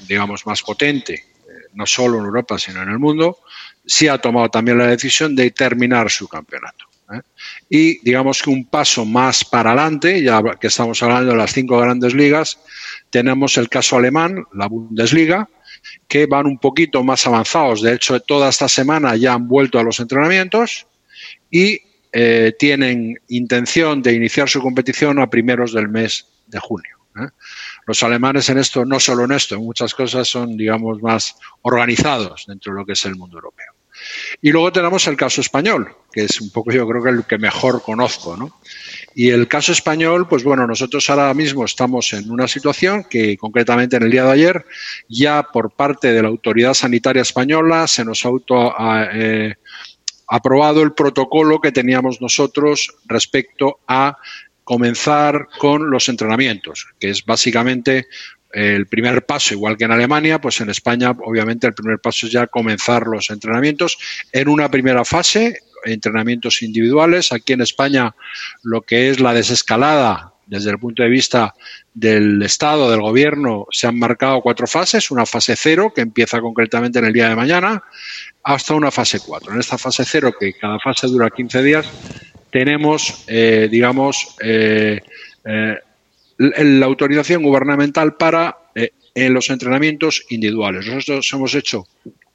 digamos, 0.05 0.45
más 0.45 0.61
potente, 0.61 1.13
eh, 1.13 1.36
no 1.77 1.85
solo 1.85 2.17
en 2.17 2.25
Europa, 2.25 2.57
sino 2.57 2.81
en 2.81 2.89
el 2.89 2.99
mundo, 2.99 3.37
sí 3.85 4.07
ha 4.07 4.17
tomado 4.17 4.49
también 4.49 4.79
la 4.79 4.87
decisión 4.87 5.35
de 5.35 5.51
terminar 5.51 6.09
su 6.09 6.27
campeonato. 6.27 6.85
Y 7.69 7.99
digamos 8.03 8.41
que 8.41 8.49
un 8.49 8.65
paso 8.65 9.05
más 9.05 9.45
para 9.45 9.71
adelante, 9.71 10.21
ya 10.21 10.41
que 10.59 10.67
estamos 10.67 11.01
hablando 11.01 11.31
de 11.31 11.37
las 11.37 11.53
cinco 11.53 11.77
grandes 11.77 12.13
ligas, 12.13 12.59
tenemos 13.09 13.57
el 13.57 13.69
caso 13.69 13.95
alemán, 13.95 14.43
la 14.53 14.67
Bundesliga, 14.67 15.47
que 16.07 16.25
van 16.25 16.47
un 16.47 16.57
poquito 16.57 17.03
más 17.03 17.25
avanzados. 17.25 17.81
De 17.81 17.93
hecho, 17.93 18.19
toda 18.19 18.49
esta 18.49 18.67
semana 18.67 19.15
ya 19.15 19.33
han 19.33 19.47
vuelto 19.47 19.79
a 19.79 19.83
los 19.83 19.99
entrenamientos 20.01 20.87
y 21.49 21.79
eh, 22.11 22.53
tienen 22.59 23.15
intención 23.29 24.01
de 24.01 24.13
iniciar 24.13 24.49
su 24.49 24.61
competición 24.61 25.19
a 25.19 25.29
primeros 25.29 25.73
del 25.73 25.87
mes 25.87 26.25
de 26.47 26.59
junio. 26.59 26.97
¿eh? 27.21 27.27
Los 27.87 28.03
alemanes 28.03 28.49
en 28.49 28.57
esto, 28.57 28.85
no 28.85 28.99
solo 28.99 29.23
en 29.23 29.31
esto, 29.31 29.55
en 29.55 29.63
muchas 29.63 29.95
cosas 29.95 30.27
son, 30.27 30.57
digamos, 30.57 31.01
más 31.01 31.37
organizados 31.61 32.45
dentro 32.45 32.73
de 32.73 32.79
lo 32.79 32.85
que 32.85 32.93
es 32.93 33.05
el 33.05 33.15
mundo 33.15 33.37
europeo. 33.37 33.73
Y 34.41 34.51
luego 34.51 34.71
tenemos 34.71 35.07
el 35.07 35.15
caso 35.15 35.41
español, 35.41 35.95
que 36.11 36.25
es 36.25 36.41
un 36.41 36.51
poco 36.51 36.71
yo 36.71 36.87
creo 36.87 37.01
que 37.01 37.09
el 37.09 37.23
que 37.23 37.37
mejor 37.37 37.81
conozco, 37.81 38.35
¿no? 38.37 38.59
Y 39.15 39.29
el 39.29 39.47
caso 39.47 39.71
español, 39.71 40.27
pues 40.27 40.43
bueno, 40.43 40.67
nosotros 40.67 41.09
ahora 41.09 41.33
mismo 41.33 41.65
estamos 41.65 42.11
en 42.13 42.29
una 42.29 42.47
situación 42.47 43.05
que 43.09 43.37
concretamente 43.37 43.95
en 43.95 44.03
el 44.03 44.11
día 44.11 44.25
de 44.25 44.31
ayer, 44.31 44.65
ya 45.09 45.43
por 45.43 45.71
parte 45.71 46.11
de 46.11 46.21
la 46.21 46.27
autoridad 46.27 46.73
sanitaria 46.73 47.21
española 47.21 47.87
se 47.87 48.05
nos 48.05 48.25
ha 48.25 48.27
auto, 48.27 48.75
eh, 49.13 49.55
aprobado 50.27 50.83
el 50.83 50.93
protocolo 50.93 51.61
que 51.61 51.71
teníamos 51.71 52.21
nosotros 52.21 52.93
respecto 53.05 53.79
a 53.87 54.17
comenzar 54.67 55.47
con 55.59 55.89
los 55.89 56.09
entrenamientos, 56.09 56.87
que 56.99 57.09
es 57.09 57.23
básicamente 57.23 58.07
el 58.51 58.85
primer 58.87 59.25
paso, 59.25 59.53
igual 59.53 59.77
que 59.77 59.85
en 59.85 59.93
Alemania, 59.93 60.41
pues 60.41 60.59
en 60.59 60.69
España 60.69 61.11
obviamente 61.11 61.67
el 61.67 61.73
primer 61.73 61.99
paso 61.99 62.25
es 62.25 62.33
ya 62.33 62.47
comenzar 62.47 63.07
los 63.07 63.29
entrenamientos 63.29 63.97
en 64.33 64.49
una 64.49 64.69
primera 64.69 65.05
fase, 65.05 65.61
entrenamientos 65.85 66.61
individuales. 66.61 67.31
Aquí 67.31 67.53
en 67.53 67.61
España 67.61 68.13
lo 68.61 68.81
que 68.81 69.09
es 69.09 69.21
la 69.21 69.33
desescalada 69.33 70.33
desde 70.45 70.71
el 70.71 70.79
punto 70.79 71.01
de 71.01 71.09
vista 71.09 71.53
del 71.93 72.43
Estado, 72.43 72.91
del 72.91 72.99
Gobierno, 72.99 73.67
se 73.71 73.87
han 73.87 73.97
marcado 73.97 74.41
cuatro 74.41 74.67
fases. 74.67 75.11
Una 75.11 75.25
fase 75.25 75.55
cero, 75.55 75.93
que 75.95 76.01
empieza 76.01 76.41
concretamente 76.41 76.99
en 76.99 77.05
el 77.05 77.13
día 77.13 77.29
de 77.29 77.37
mañana, 77.37 77.83
hasta 78.43 78.73
una 78.73 78.91
fase 78.91 79.19
4. 79.25 79.53
En 79.53 79.59
esta 79.59 79.77
fase 79.77 80.03
0, 80.05 80.33
que 80.37 80.53
cada 80.53 80.79
fase 80.79 81.07
dura 81.07 81.29
15 81.29 81.63
días, 81.63 81.85
tenemos, 82.51 83.23
eh, 83.27 83.67
digamos, 83.69 84.35
eh, 84.41 85.01
eh, 85.45 85.75
la 86.37 86.85
autorización 86.85 87.43
gubernamental 87.43 88.15
para 88.15 88.57
en 89.19 89.33
los 89.33 89.49
entrenamientos 89.49 90.23
individuales. 90.29 90.85
Nosotros 90.85 91.27
hemos 91.33 91.55
hecho 91.55 91.87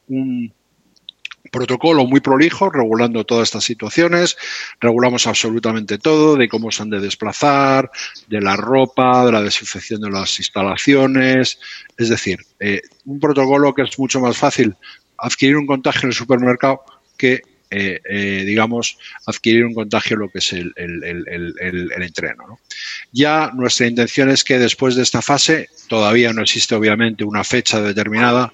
un 0.08 0.52
protocolo 1.52 2.04
muy 2.06 2.18
prolijo 2.18 2.68
regulando 2.68 3.22
todas 3.22 3.44
estas 3.44 3.62
situaciones, 3.62 4.36
regulamos 4.80 5.28
absolutamente 5.28 5.98
todo, 5.98 6.34
de 6.34 6.48
cómo 6.48 6.72
se 6.72 6.82
han 6.82 6.90
de 6.90 6.98
desplazar, 6.98 7.88
de 8.26 8.40
la 8.40 8.56
ropa, 8.56 9.24
de 9.24 9.30
la 9.30 9.42
desinfección 9.42 10.00
de 10.00 10.10
las 10.10 10.36
instalaciones, 10.40 11.60
es 11.96 12.08
decir, 12.08 12.40
un 13.04 13.20
protocolo 13.20 13.72
que 13.72 13.82
es 13.82 13.96
mucho 13.96 14.18
más 14.18 14.36
fácil 14.36 14.74
adquirir 15.18 15.56
un 15.56 15.66
contagio 15.66 16.02
en 16.02 16.08
el 16.08 16.14
supermercado 16.14 16.82
que, 17.16 17.42
eh, 17.74 18.02
eh, 18.04 18.44
digamos, 18.44 18.98
adquirir 19.24 19.64
un 19.64 19.72
contagio 19.72 20.18
lo 20.18 20.28
que 20.28 20.40
es 20.40 20.52
el, 20.52 20.74
entreno. 20.76 22.58
Ya 23.12 23.50
nuestra 23.54 23.86
intención 23.86 24.28
es 24.28 24.44
que 24.44 24.58
después 24.58 24.94
de 24.94 25.02
esta 25.02 25.22
fase, 25.22 25.70
todavía 25.88 26.34
no 26.34 26.42
existe 26.42 26.74
obviamente 26.74 27.24
una 27.24 27.44
fecha 27.44 27.80
determinada, 27.80 28.52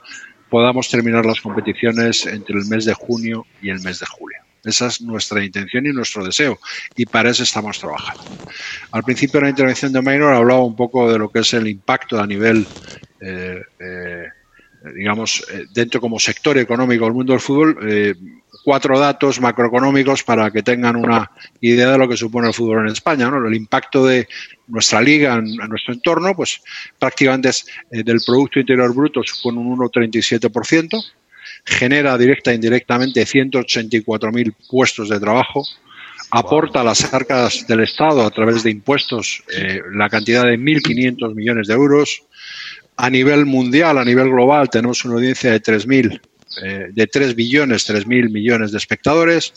podamos 0.49 0.89
terminar 0.89 1.27
las 1.27 1.41
competiciones 1.41 2.27
entre 2.27 2.59
el 2.59 2.67
mes 2.67 2.85
de 2.85 2.95
junio 2.95 3.45
y 3.61 3.71
el 3.71 3.81
mes 3.81 3.99
de 3.99 4.07
julio. 4.07 4.39
Esa 4.63 4.87
es 4.87 5.01
nuestra 5.01 5.45
intención 5.45 5.87
y 5.87 5.93
nuestro 5.93 6.25
deseo, 6.25 6.61
y 6.95 7.05
para 7.05 7.31
eso 7.31 7.43
estamos 7.43 7.77
trabajando. 7.81 8.23
Al 8.93 9.03
principio 9.03 9.41
de 9.41 9.47
la 9.47 9.51
intervención 9.51 9.93
de 9.93 10.01
Maynor 10.01 10.33
hablaba 10.33 10.65
un 10.65 10.77
poco 10.77 11.11
de 11.11 11.19
lo 11.19 11.29
que 11.29 11.41
es 11.41 11.53
el 11.55 11.67
impacto 11.67 12.21
a 12.21 12.27
nivel 12.27 12.69
eh, 13.21 13.63
digamos, 14.95 15.45
dentro 15.75 16.01
como 16.01 16.21
sector 16.21 16.57
económico 16.57 17.05
del 17.05 17.15
mundo 17.15 17.33
del 17.33 17.41
fútbol, 17.41 17.77
cuatro 18.69 18.99
datos 18.99 19.41
macroeconómicos 19.41 20.25
para 20.25 20.51
que 20.51 20.63
tengan 20.63 20.95
una 20.95 21.31
idea 21.63 21.93
de 21.93 21.97
lo 21.97 22.07
que 22.07 22.19
supone 22.19 22.49
el 22.49 22.53
fútbol 22.53 22.81
en 22.81 22.93
España. 22.93 23.31
¿no? 23.31 23.49
El 23.49 23.55
impacto 23.55 24.05
de 24.05 24.29
nuestra 24.67 25.01
liga 25.01 25.37
en, 25.37 25.57
nuestro 25.71 25.95
entorno, 25.95 26.37
pues 26.37 26.61
prácticamente 26.99 27.49
es, 27.49 27.67
eh, 27.91 28.03
del 28.03 28.21
Producto 28.21 28.61
Interior 28.61 28.95
Bruto 28.95 29.23
supone 29.25 29.59
un 29.59 29.79
1,37%, 29.79 31.03
genera 31.65 32.19
directa 32.19 32.51
e 32.51 32.57
indirectamente 32.57 33.23
184.000 33.23 34.55
puestos 34.69 35.09
de 35.09 35.19
trabajo, 35.19 35.65
aporta 36.31 36.83
a 36.83 36.85
las 36.85 37.15
arcas 37.15 37.67
del 37.67 37.81
Estado 37.81 38.23
a 38.23 38.31
través 38.31 38.65
de 38.65 38.71
impuestos 38.71 39.45
la 39.95 40.11
cantidad 40.11 40.45
de 40.45 40.59
1.500 40.59 41.35
millones 41.35 41.69
de 41.69 41.73
euros, 41.73 42.23
a 42.99 43.09
nivel 43.09 43.47
mundial, 43.47 43.97
a 43.97 44.05
nivel 44.05 44.29
global, 44.29 44.69
tenemos 44.69 45.07
una 45.07 45.15
audiencia 45.15 45.53
de 45.53 45.63
3.000 45.63 46.21
eh, 46.63 46.89
de 46.93 47.07
3 47.07 47.35
billones, 47.35 47.89
3.000 47.89 48.31
millones 48.31 48.73
de 48.73 48.79
espectadores. 48.79 49.53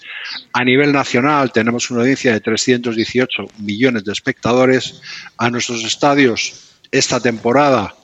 A 0.54 0.64
nivel 0.64 0.92
nacional 0.92 1.52
tenemos 1.52 1.90
una 1.90 2.02
audiencia 2.02 2.34
de 2.34 2.42
318 2.42 3.46
millones 3.60 4.04
de 4.04 4.12
espectadores. 4.12 5.02
A 5.38 5.50
nuestros 5.50 5.84
estadios 5.84 6.76
esta 6.92 7.20
temporada 7.20 7.96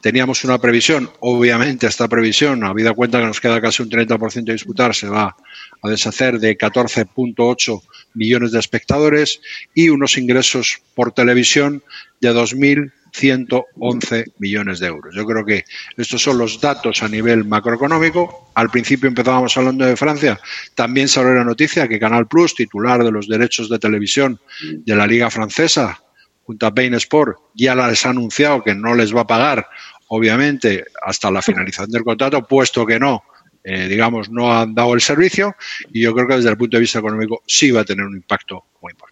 teníamos 0.00 0.44
una 0.44 0.58
previsión, 0.58 1.10
obviamente 1.20 1.86
esta 1.86 2.08
previsión, 2.08 2.64
habida 2.64 2.94
cuenta 2.94 3.20
que 3.20 3.26
nos 3.26 3.40
queda 3.40 3.60
casi 3.60 3.82
un 3.82 3.90
30% 3.90 4.44
de 4.44 4.52
disputar, 4.54 4.94
se 4.94 5.08
va 5.08 5.36
a 5.82 5.88
deshacer 5.90 6.38
de 6.38 6.56
14.8 6.56 7.82
millones 8.14 8.52
de 8.52 8.58
espectadores 8.58 9.40
y 9.74 9.90
unos 9.90 10.16
ingresos 10.16 10.80
por 10.94 11.12
televisión 11.12 11.82
de 12.20 12.32
2.000 12.32 12.92
111 13.12 14.24
millones 14.38 14.78
de 14.80 14.86
euros. 14.86 15.14
Yo 15.14 15.24
creo 15.26 15.44
que 15.44 15.64
estos 15.96 16.22
son 16.22 16.38
los 16.38 16.60
datos 16.60 17.02
a 17.02 17.08
nivel 17.08 17.44
macroeconómico. 17.44 18.50
Al 18.54 18.70
principio 18.70 19.08
empezábamos 19.08 19.56
hablando 19.56 19.84
de 19.84 19.96
Francia. 19.96 20.40
También 20.74 21.08
salió 21.08 21.34
la 21.34 21.44
noticia 21.44 21.88
que 21.88 21.98
Canal 21.98 22.26
Plus, 22.26 22.54
titular 22.54 23.02
de 23.02 23.10
los 23.10 23.28
derechos 23.28 23.68
de 23.68 23.78
televisión 23.78 24.40
de 24.62 24.96
la 24.96 25.06
Liga 25.06 25.30
Francesa, 25.30 26.00
junto 26.42 26.66
a 26.66 26.70
Bain 26.70 26.94
Sport, 26.94 27.38
ya 27.54 27.74
les 27.74 28.04
ha 28.04 28.10
anunciado 28.10 28.62
que 28.62 28.74
no 28.74 28.94
les 28.94 29.14
va 29.14 29.22
a 29.22 29.26
pagar 29.26 29.66
obviamente, 30.12 30.84
hasta 31.02 31.30
la 31.30 31.40
finalización 31.40 31.90
del 31.90 32.02
contrato, 32.02 32.44
puesto 32.46 32.84
que 32.84 32.98
no, 32.98 33.22
eh, 33.62 33.86
digamos, 33.86 34.28
no 34.28 34.52
han 34.52 34.74
dado 34.74 34.94
el 34.94 35.00
servicio 35.00 35.54
y 35.92 36.02
yo 36.02 36.12
creo 36.14 36.26
que 36.26 36.36
desde 36.36 36.50
el 36.50 36.56
punto 36.56 36.76
de 36.76 36.80
vista 36.80 36.98
económico 36.98 37.42
sí 37.46 37.70
va 37.70 37.82
a 37.82 37.84
tener 37.84 38.04
un 38.04 38.16
impacto 38.16 38.64
muy 38.82 38.90
importante. 38.90 39.09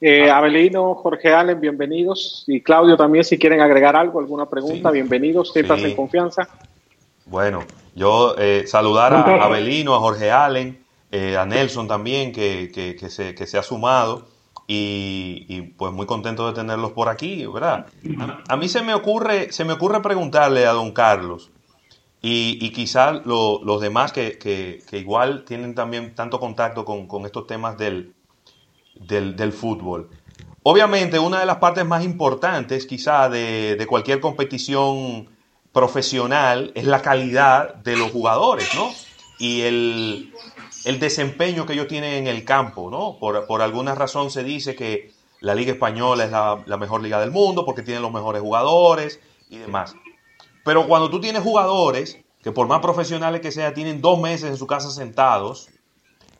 Eh, 0.00 0.30
Abelino, 0.30 0.94
Jorge 0.94 1.32
Allen, 1.32 1.60
bienvenidos. 1.60 2.44
Y 2.46 2.60
Claudio 2.62 2.96
también, 2.96 3.24
si 3.24 3.38
quieren 3.38 3.60
agregar 3.60 3.96
algo, 3.96 4.20
alguna 4.20 4.46
pregunta, 4.46 4.90
bienvenidos, 4.90 5.52
siéntanse 5.52 5.88
en 5.88 5.96
confianza. 5.96 6.48
Bueno, 7.26 7.64
yo 7.94 8.34
eh, 8.38 8.64
saludar 8.66 9.12
a 9.12 9.44
Abelino, 9.44 9.94
a 9.94 9.98
Jorge 9.98 10.30
Allen, 10.30 10.84
a 11.36 11.44
Nelson 11.44 11.88
también, 11.88 12.32
que, 12.32 12.70
que, 12.72 13.10
se, 13.10 13.34
que 13.34 13.46
se 13.46 13.58
ha 13.58 13.62
sumado. 13.62 14.28
Y, 14.70 15.62
pues 15.78 15.94
muy 15.94 16.04
contento 16.04 16.46
de 16.46 16.52
tenerlos 16.52 16.92
por 16.92 17.08
aquí, 17.08 17.46
¿verdad? 17.46 17.86
A, 18.48 18.56
mí 18.58 18.68
se 18.68 18.82
me 18.82 18.92
ocurre, 18.92 19.50
se 19.50 19.64
me 19.64 19.72
ocurre 19.72 20.02
preguntarle 20.02 20.66
a 20.66 20.72
don 20.72 20.92
Carlos, 20.92 21.50
y, 22.20 22.58
y 22.60 22.70
quizás 22.70 23.24
los 23.24 23.80
demás 23.80 24.12
que, 24.12 24.82
igual 24.92 25.44
tienen 25.46 25.74
también 25.74 26.14
tanto 26.14 26.38
contacto 26.38 26.84
con, 26.84 27.24
estos 27.24 27.46
temas 27.46 27.78
del, 27.78 28.14
del, 29.00 29.52
fútbol. 29.52 30.10
Obviamente, 30.62 31.18
una 31.18 31.40
de 31.40 31.46
las 31.46 31.56
partes 31.56 31.84
más 31.86 32.04
importantes 32.04 32.86
quizá 32.86 33.28
de, 33.28 33.76
de, 33.76 33.86
cualquier 33.86 34.20
competición 34.20 35.28
profesional 35.72 36.72
es 36.74 36.84
la 36.84 37.02
calidad 37.02 37.74
de 37.76 37.96
los 37.96 38.10
jugadores, 38.10 38.68
¿no? 38.74 38.90
Y 39.38 39.62
el, 39.62 40.32
el 40.84 40.98
desempeño 40.98 41.66
que 41.66 41.74
ellos 41.74 41.88
tienen 41.88 42.14
en 42.14 42.26
el 42.26 42.44
campo, 42.44 42.90
¿no? 42.90 43.18
Por, 43.18 43.46
por 43.46 43.62
alguna 43.62 43.94
razón 43.94 44.30
se 44.30 44.42
dice 44.44 44.74
que 44.74 45.12
la 45.40 45.54
Liga 45.54 45.72
Española 45.72 46.24
es 46.24 46.30
la, 46.30 46.76
mejor 46.76 47.02
liga 47.02 47.20
del 47.20 47.30
mundo 47.30 47.64
porque 47.64 47.82
tiene 47.82 48.00
los 48.00 48.12
mejores 48.12 48.42
jugadores 48.42 49.20
y 49.50 49.58
demás. 49.58 49.94
Pero 50.64 50.86
cuando 50.86 51.10
tú 51.10 51.20
tienes 51.20 51.42
jugadores 51.42 52.18
que 52.42 52.52
por 52.52 52.66
más 52.68 52.80
profesionales 52.80 53.40
que 53.40 53.52
sea, 53.52 53.74
tienen 53.74 54.00
dos 54.00 54.20
meses 54.20 54.50
en 54.50 54.56
su 54.56 54.66
casa 54.66 54.90
sentados, 54.90 55.68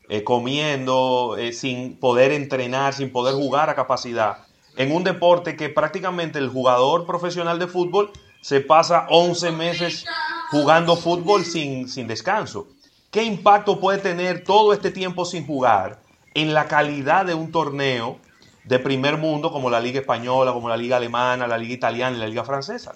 eh, 0.08 0.24
comiendo, 0.24 1.36
eh, 1.38 1.52
sin 1.52 1.96
poder 1.98 2.32
entrenar, 2.32 2.94
sin 2.94 3.12
poder 3.12 3.34
jugar 3.34 3.68
a 3.68 3.74
capacidad, 3.74 4.38
en 4.76 4.92
un 4.92 5.04
deporte 5.04 5.56
que 5.56 5.68
prácticamente 5.68 6.38
el 6.38 6.48
jugador 6.48 7.06
profesional 7.06 7.58
de 7.58 7.66
fútbol 7.66 8.10
se 8.40 8.60
pasa 8.60 9.06
11 9.10 9.50
meses 9.50 10.06
jugando 10.50 10.96
fútbol 10.96 11.44
sin, 11.44 11.88
sin 11.88 12.06
descanso. 12.06 12.68
¿Qué 13.10 13.24
impacto 13.24 13.80
puede 13.80 13.98
tener 13.98 14.44
todo 14.44 14.72
este 14.72 14.90
tiempo 14.90 15.24
sin 15.24 15.46
jugar 15.46 15.98
en 16.34 16.54
la 16.54 16.68
calidad 16.68 17.26
de 17.26 17.34
un 17.34 17.50
torneo 17.50 18.18
de 18.64 18.78
primer 18.78 19.16
mundo 19.16 19.50
como 19.50 19.70
la 19.70 19.80
Liga 19.80 20.00
Española, 20.00 20.52
como 20.52 20.68
la 20.68 20.76
Liga 20.76 20.98
Alemana, 20.98 21.46
la 21.46 21.58
Liga 21.58 21.74
Italiana 21.74 22.16
y 22.16 22.20
la 22.20 22.28
Liga 22.28 22.44
Francesa? 22.44 22.94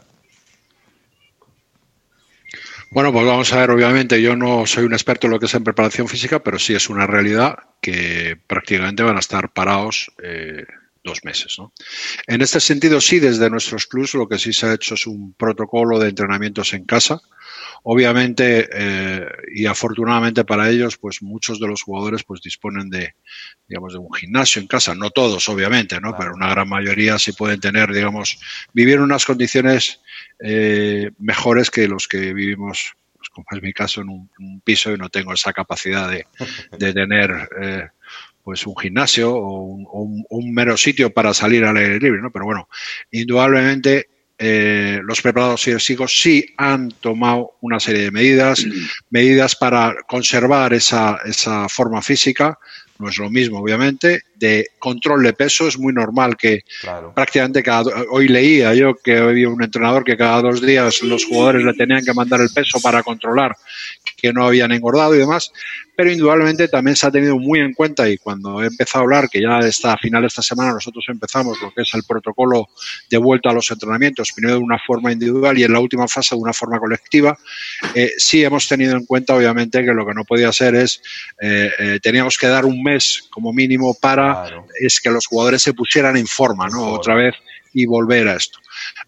Bueno, 2.92 3.10
pues 3.10 3.24
vamos 3.24 3.50
a 3.54 3.56
ver, 3.56 3.70
obviamente 3.70 4.20
yo 4.20 4.36
no 4.36 4.66
soy 4.66 4.84
un 4.84 4.92
experto 4.92 5.26
en 5.26 5.30
lo 5.30 5.40
que 5.40 5.46
es 5.46 5.54
en 5.54 5.64
preparación 5.64 6.08
física, 6.08 6.42
pero 6.42 6.58
sí 6.58 6.74
es 6.74 6.90
una 6.90 7.06
realidad 7.06 7.56
que 7.80 8.38
prácticamente 8.46 9.02
van 9.02 9.16
a 9.16 9.20
estar 9.20 9.50
parados 9.50 10.12
eh, 10.22 10.66
dos 11.02 11.24
meses. 11.24 11.54
¿no? 11.58 11.72
En 12.26 12.42
este 12.42 12.60
sentido, 12.60 13.00
sí, 13.00 13.18
desde 13.18 13.48
nuestros 13.48 13.86
clubs 13.86 14.12
lo 14.12 14.28
que 14.28 14.38
sí 14.38 14.52
se 14.52 14.66
ha 14.66 14.74
hecho 14.74 14.92
es 14.92 15.06
un 15.06 15.32
protocolo 15.32 15.98
de 15.98 16.10
entrenamientos 16.10 16.74
en 16.74 16.84
casa. 16.84 17.18
Obviamente, 17.84 18.68
eh, 18.70 19.26
y 19.54 19.64
afortunadamente 19.64 20.44
para 20.44 20.68
ellos, 20.68 20.98
pues 20.98 21.22
muchos 21.22 21.58
de 21.58 21.68
los 21.68 21.82
jugadores 21.82 22.24
pues 22.24 22.42
disponen 22.42 22.90
de, 22.90 23.14
digamos, 23.66 23.94
de 23.94 24.00
un 24.00 24.12
gimnasio 24.12 24.60
en 24.60 24.68
casa. 24.68 24.94
No 24.94 25.08
todos, 25.08 25.48
obviamente, 25.48 25.98
¿no? 25.98 26.14
Pero 26.14 26.34
una 26.34 26.50
gran 26.50 26.68
mayoría 26.68 27.18
sí 27.18 27.32
pueden 27.32 27.58
tener, 27.58 27.90
digamos, 27.90 28.38
vivir 28.74 28.96
en 28.96 29.04
unas 29.04 29.24
condiciones 29.24 30.01
eh, 30.42 31.10
mejores 31.18 31.70
que 31.70 31.86
los 31.86 32.08
que 32.08 32.34
vivimos, 32.34 32.96
pues 33.16 33.28
como 33.30 33.46
es 33.52 33.62
mi 33.62 33.72
caso, 33.72 34.00
en 34.00 34.08
un, 34.08 34.60
piso 34.64 34.92
y 34.92 34.98
no 34.98 35.08
tengo 35.08 35.32
esa 35.32 35.52
capacidad 35.52 36.10
de, 36.10 36.26
tener 36.92 37.48
eh, 37.60 37.88
pues 38.42 38.66
un 38.66 38.76
gimnasio 38.76 39.32
o 39.34 39.62
un, 40.28 40.54
mero 40.54 40.76
sitio 40.76 41.12
para 41.12 41.32
salir 41.32 41.64
al 41.64 41.76
aire 41.76 42.00
libre, 42.00 42.20
¿no? 42.20 42.32
Pero 42.32 42.44
bueno, 42.44 42.68
indudablemente 43.10 44.08
eh, 44.38 45.00
los 45.04 45.22
preparados 45.22 45.62
físicos 45.62 46.18
sí 46.20 46.44
han 46.56 46.88
tomado 46.90 47.52
una 47.60 47.78
serie 47.78 48.02
de 48.02 48.10
medidas, 48.10 48.66
medidas 49.10 49.54
para 49.54 49.94
conservar 50.08 50.72
esa, 50.72 51.20
esa 51.24 51.68
forma 51.68 52.02
física, 52.02 52.58
no 52.98 53.08
es 53.08 53.18
lo 53.18 53.30
mismo, 53.30 53.60
obviamente, 53.60 54.22
de 54.42 54.66
control 54.80 55.22
de 55.22 55.32
peso. 55.32 55.68
Es 55.68 55.78
muy 55.78 55.92
normal 55.92 56.36
que 56.36 56.64
prácticamente 57.14 57.62
cada. 57.62 57.84
Hoy 58.10 58.26
leía 58.26 58.74
yo 58.74 58.96
que 58.96 59.18
había 59.18 59.48
un 59.48 59.62
entrenador 59.62 60.02
que 60.02 60.16
cada 60.16 60.42
dos 60.42 60.60
días 60.60 61.00
los 61.02 61.24
jugadores 61.24 61.64
le 61.64 61.74
tenían 61.74 62.04
que 62.04 62.12
mandar 62.12 62.40
el 62.40 62.50
peso 62.50 62.80
para 62.80 63.02
controlar 63.04 63.56
que 64.16 64.32
no 64.32 64.44
habían 64.44 64.72
engordado 64.72 65.14
y 65.14 65.18
demás 65.18 65.52
pero 65.94 66.10
indudablemente 66.10 66.68
también 66.68 66.96
se 66.96 67.06
ha 67.06 67.10
tenido 67.10 67.38
muy 67.38 67.60
en 67.60 67.74
cuenta 67.74 68.08
y 68.08 68.16
cuando 68.16 68.62
he 68.62 68.66
empezado 68.66 69.02
a 69.02 69.04
hablar, 69.04 69.28
que 69.28 69.40
ya 69.40 69.58
está 69.60 69.92
a 69.92 69.98
final 69.98 70.22
de 70.22 70.28
esta 70.28 70.42
semana 70.42 70.72
nosotros 70.72 71.04
empezamos 71.08 71.60
lo 71.60 71.70
que 71.72 71.82
es 71.82 71.94
el 71.94 72.02
protocolo 72.04 72.68
de 73.10 73.18
vuelta 73.18 73.50
a 73.50 73.52
los 73.52 73.70
entrenamientos, 73.70 74.32
primero 74.32 74.56
de 74.56 74.64
una 74.64 74.78
forma 74.78 75.12
individual 75.12 75.58
y 75.58 75.64
en 75.64 75.72
la 75.72 75.80
última 75.80 76.08
fase 76.08 76.34
de 76.34 76.40
una 76.40 76.52
forma 76.52 76.78
colectiva, 76.78 77.38
eh, 77.94 78.10
sí 78.16 78.42
hemos 78.42 78.66
tenido 78.68 78.96
en 78.96 79.04
cuenta 79.04 79.36
obviamente 79.36 79.84
que 79.84 79.92
lo 79.92 80.06
que 80.06 80.14
no 80.14 80.24
podía 80.24 80.50
ser 80.52 80.74
es, 80.74 81.02
eh, 81.40 81.70
eh, 81.78 82.00
teníamos 82.02 82.38
que 82.38 82.46
dar 82.46 82.64
un 82.64 82.82
mes 82.82 83.28
como 83.30 83.52
mínimo 83.52 83.94
para 83.94 84.31
es 84.80 85.00
que 85.00 85.10
los 85.10 85.26
jugadores 85.26 85.62
se 85.62 85.74
pusieran 85.74 86.16
en 86.16 86.26
forma, 86.26 86.68
¿no? 86.68 86.92
Otra 86.92 87.14
vez 87.14 87.34
y 87.72 87.86
volver 87.86 88.28
a 88.28 88.36
esto. 88.36 88.58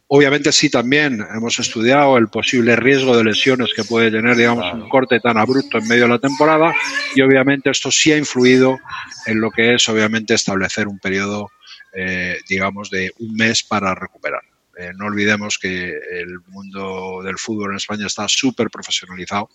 Obviamente 0.07 0.53
sí 0.53 0.71
también 0.71 1.25
hemos 1.35 1.59
estudiado 1.59 2.17
el 2.17 2.29
posible 2.29 2.77
riesgo 2.77 3.17
de 3.17 3.25
lesiones 3.25 3.71
que 3.75 3.85
puede 3.85 4.11
tener, 4.11 4.37
digamos, 4.37 4.73
un 4.73 4.89
corte 4.89 5.21
tan 5.21 5.37
abrupto 5.37 5.79
en 5.79 5.89
medio 5.89 6.05
de 6.05 6.11
la 6.11 6.19
temporada 6.19 6.75
y 7.15 7.21
obviamente 7.23 7.71
esto 7.71 7.91
sí 7.91 8.13
ha 8.13 8.17
influido 8.17 8.79
en 9.27 9.41
lo 9.41 9.51
que 9.51 9.75
es, 9.75 9.89
obviamente, 9.89 10.35
establecer 10.35 10.89
un 10.89 10.99
periodo, 10.99 11.51
eh, 11.93 12.39
digamos, 12.49 12.91
de 12.91 13.11
un 13.19 13.35
mes 13.35 13.63
para 13.63 13.95
recuperar. 13.95 14.43
Eh, 14.77 14.91
no 14.97 15.07
olvidemos 15.07 15.59
que 15.59 15.93
el 16.13 16.41
mundo 16.49 17.23
del 17.23 17.39
fútbol 17.39 17.71
en 17.71 17.77
España 17.77 18.07
está 18.07 18.27
súper 18.29 18.71
profesionalizado 18.71 19.49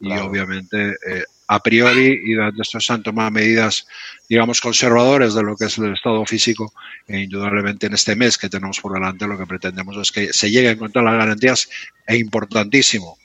y 0.00 0.12
obviamente 0.12 0.90
eh, 0.90 1.24
a 1.48 1.60
priori 1.60 2.20
y 2.24 2.60
esto 2.60 2.78
se 2.78 2.92
han 2.92 3.02
tomado 3.02 3.30
medidas, 3.30 3.86
digamos, 4.28 4.60
conservadores 4.60 5.34
de 5.34 5.42
lo 5.42 5.56
que 5.56 5.64
es 5.64 5.78
el 5.78 5.94
estado 5.94 6.24
físico 6.26 6.72
e 7.06 7.20
indudablemente 7.20 7.86
en 7.86 7.94
este 7.94 8.14
mes 8.14 8.36
que 8.36 8.50
tenemos 8.50 8.78
por 8.80 8.92
delante 8.92 9.26
lo 9.26 9.38
que 9.38 9.46
pretendemos 9.46 9.96
es 9.96 10.12
que 10.12 10.32
se 10.32 10.50
llegue 10.50 10.68
a 10.68 10.72
encontrar 10.72 11.04
las 11.04 11.14
garantías 11.14 11.68
e 12.06 12.16
importantísimo 12.16 13.18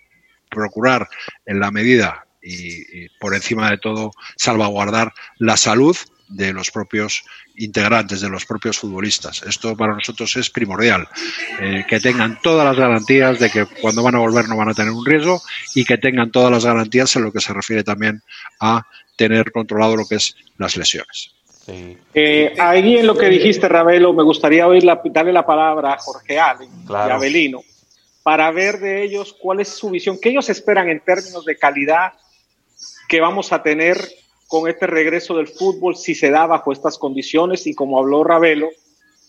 procurar 0.50 1.08
en 1.46 1.60
la 1.60 1.70
medida 1.72 2.26
y 2.42 3.08
por 3.20 3.36
encima 3.36 3.70
de 3.72 3.78
todo 3.78 4.12
salvaguardar 4.38 5.14
la 5.38 5.58
salud 5.58 5.96
de 6.28 6.54
los 6.54 6.72
propios 6.72 7.24
integrantes, 7.56 8.22
de 8.22 8.30
los 8.30 8.46
propios 8.46 8.78
futbolistas. 8.78 9.44
Esto 9.44 9.76
para 9.76 9.94
nosotros 9.94 10.36
es 10.38 10.50
primordial, 10.50 11.08
eh, 11.60 11.86
que 11.88 12.00
tengan 12.00 12.40
todas 12.42 12.66
las 12.66 12.78
garantías 12.78 13.40
de 13.40 13.50
que 13.50 13.66
cuando 13.66 14.04
van 14.04 14.16
a 14.16 14.20
volver 14.20 14.48
no 14.48 14.58
van 14.58 14.70
a 14.70 14.74
tener 14.74 14.92
un 14.92 15.06
riesgo 15.06 15.42
y 15.76 15.86
que 15.86 15.98
tengan 15.98 16.32
todas 16.32 16.52
las 16.52 16.66
garantías 16.66 17.16
en 17.16 17.24
lo 17.24 17.32
que 17.32 17.42
se 17.42 17.54
refiere 17.54 17.84
también 17.84 18.22
a 18.60 18.86
tener 19.16 19.52
controlado 19.52 19.96
lo 19.96 20.06
que 20.06 20.16
es 20.16 20.36
las 20.58 20.76
lesiones. 20.78 21.34
Eh, 21.66 22.56
ahí 22.60 22.98
en 22.98 23.08
lo 23.08 23.16
que 23.16 23.30
dijiste, 23.30 23.70
Ravelo, 23.70 24.14
me 24.14 24.24
gustaría 24.24 24.68
oír 24.68 24.84
darle 25.06 25.32
la 25.32 25.46
palabra 25.46 25.94
a 25.94 25.98
Jorge 25.98 26.40
Allen 26.40 26.70
y 26.90 26.94
a 26.94 27.16
Abelino 27.16 27.62
para 28.22 28.52
ver 28.52 28.80
de 28.80 29.04
ellos 29.04 29.36
cuál 29.40 29.60
es 29.60 29.70
su 29.70 29.90
visión, 29.90 30.18
qué 30.20 30.30
ellos 30.30 30.50
esperan 30.50 30.90
en 30.90 31.02
términos 31.02 31.46
de 31.46 31.58
calidad 31.58 32.14
que 33.08 33.20
vamos 33.22 33.52
a 33.52 33.62
tener 33.62 33.98
con 34.54 34.70
este 34.70 34.86
regreso 34.86 35.36
del 35.36 35.48
fútbol 35.48 35.96
si 35.96 36.14
se 36.14 36.30
da 36.30 36.46
bajo 36.46 36.72
estas 36.72 37.00
condiciones 37.00 37.66
y 37.66 37.74
como 37.74 37.98
habló 37.98 38.24
Ravelo, 38.24 38.70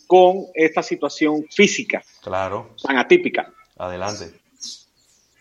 con 0.06 0.48
esta 0.52 0.82
situación 0.82 1.46
física 1.50 2.04
claro. 2.22 2.74
tan 2.82 2.98
atípica. 2.98 3.50
Adelante. 3.78 4.38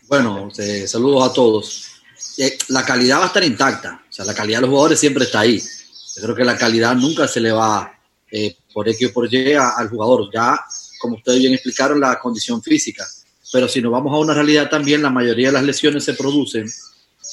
Bueno, 0.07 0.47
eh, 0.57 0.87
saludos 0.87 1.29
a 1.29 1.33
todos. 1.33 1.91
Eh, 2.37 2.57
la 2.69 2.85
calidad 2.85 3.19
va 3.19 3.23
a 3.25 3.27
estar 3.27 3.43
intacta, 3.43 4.01
o 4.09 4.13
sea, 4.13 4.23
la 4.23 4.33
calidad 4.33 4.59
de 4.59 4.61
los 4.61 4.69
jugadores 4.69 5.01
siempre 5.01 5.25
está 5.25 5.41
ahí. 5.41 5.59
Yo 5.59 6.21
creo 6.21 6.35
que 6.35 6.45
la 6.45 6.57
calidad 6.57 6.95
nunca 6.95 7.27
se 7.27 7.41
le 7.41 7.51
va 7.51 7.93
eh, 8.31 8.55
por 8.73 8.87
X 8.87 9.09
o 9.09 9.13
por 9.13 9.33
Y 9.33 9.53
al 9.53 9.89
jugador. 9.89 10.29
Ya, 10.33 10.61
como 10.97 11.17
ustedes 11.17 11.39
bien 11.39 11.55
explicaron, 11.55 11.99
la 11.99 12.17
condición 12.19 12.63
física. 12.63 13.05
Pero 13.51 13.67
si 13.67 13.81
nos 13.81 13.91
vamos 13.91 14.13
a 14.13 14.19
una 14.19 14.33
realidad 14.33 14.69
también, 14.69 15.01
la 15.01 15.09
mayoría 15.09 15.47
de 15.47 15.53
las 15.53 15.63
lesiones 15.63 16.05
se 16.05 16.13
producen 16.13 16.71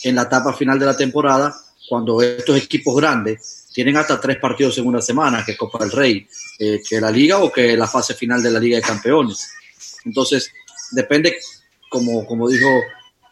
en 0.03 0.15
la 0.17 0.23
etapa 0.23 0.53
final 0.53 0.81
de 0.81 0.87
la 0.87 0.97
temporada 0.97 1.55
cuando 1.91 2.23
estos 2.23 2.57
equipos 2.57 2.95
grandes 2.95 3.67
tienen 3.75 3.97
hasta 3.97 4.21
tres 4.21 4.39
partidos 4.39 4.79
en 4.79 4.87
una 4.87 5.03
semana, 5.03 5.45
que 5.45 5.53
es 5.53 5.59
Copa 5.59 5.81
del 5.81 5.91
Rey, 5.91 6.25
eh, 6.61 6.81
que 6.89 7.01
la 7.01 7.11
Liga 7.11 7.39
o 7.39 7.51
que 7.51 7.77
la 7.77 7.89
fase 7.89 8.15
final 8.15 8.41
de 8.41 8.53
la 8.53 8.61
Liga 8.61 8.77
de 8.77 8.83
Campeones. 8.83 9.51
Entonces, 10.05 10.53
depende, 10.93 11.37
como, 11.89 12.25
como 12.27 12.49
dijo 12.49 12.69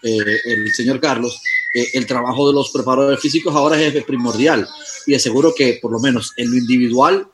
eh, 0.02 0.40
el 0.44 0.74
señor 0.74 0.98
Carlos, 0.98 1.40
eh, 1.72 1.90
el 1.92 2.04
trabajo 2.04 2.48
de 2.48 2.54
los 2.54 2.70
preparadores 2.70 3.20
físicos 3.20 3.54
ahora 3.54 3.80
es 3.80 4.04
primordial 4.04 4.68
y 5.06 5.14
aseguro 5.14 5.54
que 5.56 5.78
por 5.80 5.92
lo 5.92 6.00
menos 6.00 6.32
en 6.36 6.50
lo 6.50 6.56
individual 6.56 7.28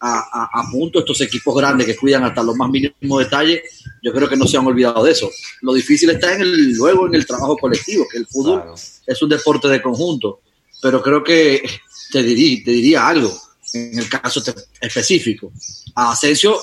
a, 0.00 0.68
punto 0.70 0.98
estos 0.98 1.20
equipos 1.22 1.56
grandes 1.56 1.86
que 1.86 1.96
cuidan 1.96 2.24
hasta 2.24 2.42
los 2.42 2.56
más 2.56 2.68
mínimos 2.68 3.20
detalles, 3.20 3.62
yo 4.02 4.12
creo 4.12 4.28
que 4.28 4.36
no 4.36 4.46
se 4.46 4.58
han 4.58 4.66
olvidado 4.66 5.02
de 5.02 5.12
eso. 5.12 5.30
Lo 5.62 5.72
difícil 5.72 6.10
está 6.10 6.34
en 6.34 6.42
el, 6.42 6.74
luego 6.74 7.06
en 7.06 7.14
el 7.14 7.26
trabajo 7.26 7.56
colectivo, 7.56 8.04
que 8.10 8.18
el 8.18 8.26
fútbol 8.26 8.74
es 9.06 9.22
un 9.22 9.28
deporte 9.28 9.68
de 9.68 9.80
conjunto, 9.80 10.40
pero 10.80 11.02
creo 11.02 11.22
que 11.22 11.62
te 12.10 12.22
diría, 12.22 12.64
te 12.64 12.70
diría 12.70 13.08
algo 13.08 13.32
en 13.72 13.98
el 13.98 14.08
caso 14.08 14.42
específico. 14.80 15.52
A 15.94 16.12
Asensio 16.12 16.58